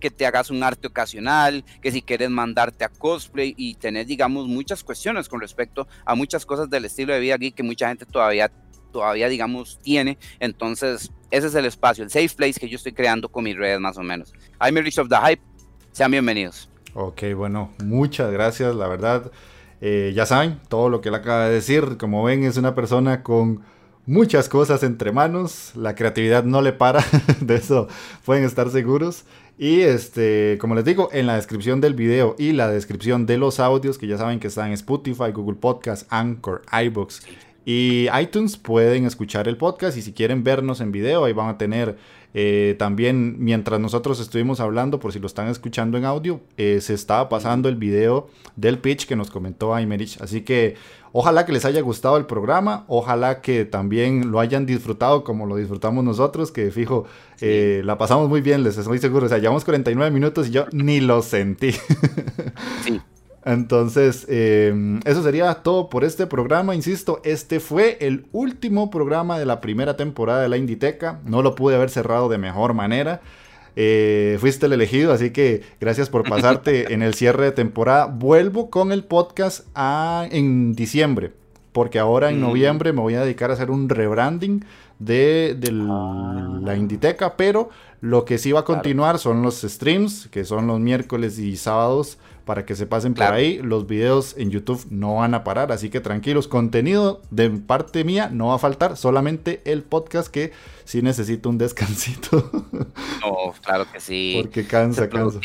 [0.00, 4.48] que te hagas un arte ocasional, que si quieres mandarte a cosplay y tener, digamos,
[4.48, 8.06] muchas cuestiones con respecto a muchas cosas del estilo de vida geek que mucha gente
[8.06, 8.50] todavía,
[8.92, 10.18] todavía digamos, tiene.
[10.40, 13.78] Entonces, ese es el espacio, el safe place que yo estoy creando con mis redes
[13.78, 14.32] más o menos.
[14.60, 15.42] I'm Rich of the Hype.
[15.92, 16.68] Sean bienvenidos.
[16.94, 19.30] Ok, bueno, muchas gracias, la verdad.
[19.80, 23.22] Eh, ya saben, todo lo que él acaba de decir, como ven, es una persona
[23.22, 23.62] con
[24.06, 27.04] muchas cosas entre manos, la creatividad no le para,
[27.40, 27.88] de eso
[28.24, 29.24] pueden estar seguros.
[29.58, 33.60] Y este, como les digo, en la descripción del video y la descripción de los
[33.60, 37.22] audios, que ya saben que están en Spotify, Google Podcast, Anchor, iBooks
[37.66, 41.58] y iTunes, pueden escuchar el podcast y si quieren vernos en video, ahí van a
[41.58, 41.98] tener
[42.32, 46.94] eh, también, mientras nosotros estuvimos hablando, por si lo están escuchando en audio, eh, se
[46.94, 50.20] estaba pasando el video del pitch que nos comentó Aymerich.
[50.20, 50.76] Así que
[51.12, 55.56] ojalá que les haya gustado el programa, ojalá que también lo hayan disfrutado como lo
[55.56, 57.06] disfrutamos nosotros, que fijo,
[57.40, 59.26] eh, la pasamos muy bien, les estoy seguro.
[59.26, 61.72] O sea, llevamos 49 minutos y yo ni lo sentí.
[62.84, 63.00] Sí.
[63.44, 66.74] Entonces, em, eso sería todo por este programa.
[66.74, 71.20] Insisto, este fue el último programa de la primera temporada de la Inditeca.
[71.24, 73.22] No lo pude haber cerrado de mejor manera.
[73.76, 78.06] Eh, fuiste el elegido, así que gracias por pasarte en el cierre de temporada.
[78.06, 79.66] Vuelvo con el podcast
[80.30, 81.32] en diciembre,
[81.72, 82.42] porque ahora en mm.
[82.42, 84.64] noviembre me voy a dedicar a hacer un rebranding
[84.98, 85.58] de,
[85.88, 86.60] ah.
[86.62, 90.78] la Inditeca, pero lo que sí va a continuar son los streams, que son los
[90.78, 92.18] miércoles y sábados,
[92.50, 93.58] para que se pasen por ahí.
[93.62, 98.28] Los videos en YouTube no van a parar, así que tranquilos, contenido de parte mía
[98.28, 100.50] no va a faltar, solamente el podcast que
[100.82, 102.50] sí necesito un descansito.
[103.20, 104.34] No, claro que sí.
[104.42, 105.38] Porque cansa, cansa.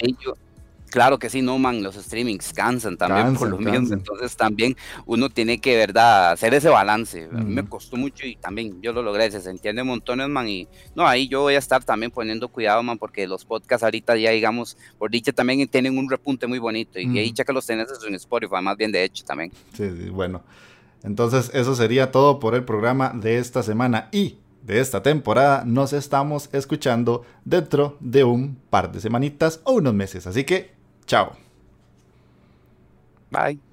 [0.89, 5.29] Claro que sí, no, man, los streamings cansan también por lo mismo, entonces también uno
[5.29, 7.27] tiene que, ¿verdad?, hacer ese balance.
[7.33, 10.67] A mí me costó mucho y también yo lo logré, se entiende montones, man, y
[10.95, 14.31] no, ahí yo voy a estar también poniendo cuidado, man, porque los podcasts ahorita ya,
[14.31, 18.15] digamos, por dicha también tienen un repunte muy bonito y dicha que los tenés en
[18.15, 19.51] Spotify, más bien de hecho también.
[19.73, 20.43] Sí, sí, bueno.
[21.03, 25.93] Entonces, eso sería todo por el programa de esta semana y de esta temporada nos
[25.93, 30.25] estamos escuchando dentro de un par de semanitas o unos meses.
[30.25, 30.74] Así que
[31.07, 31.35] Chao.
[33.31, 33.64] Bye.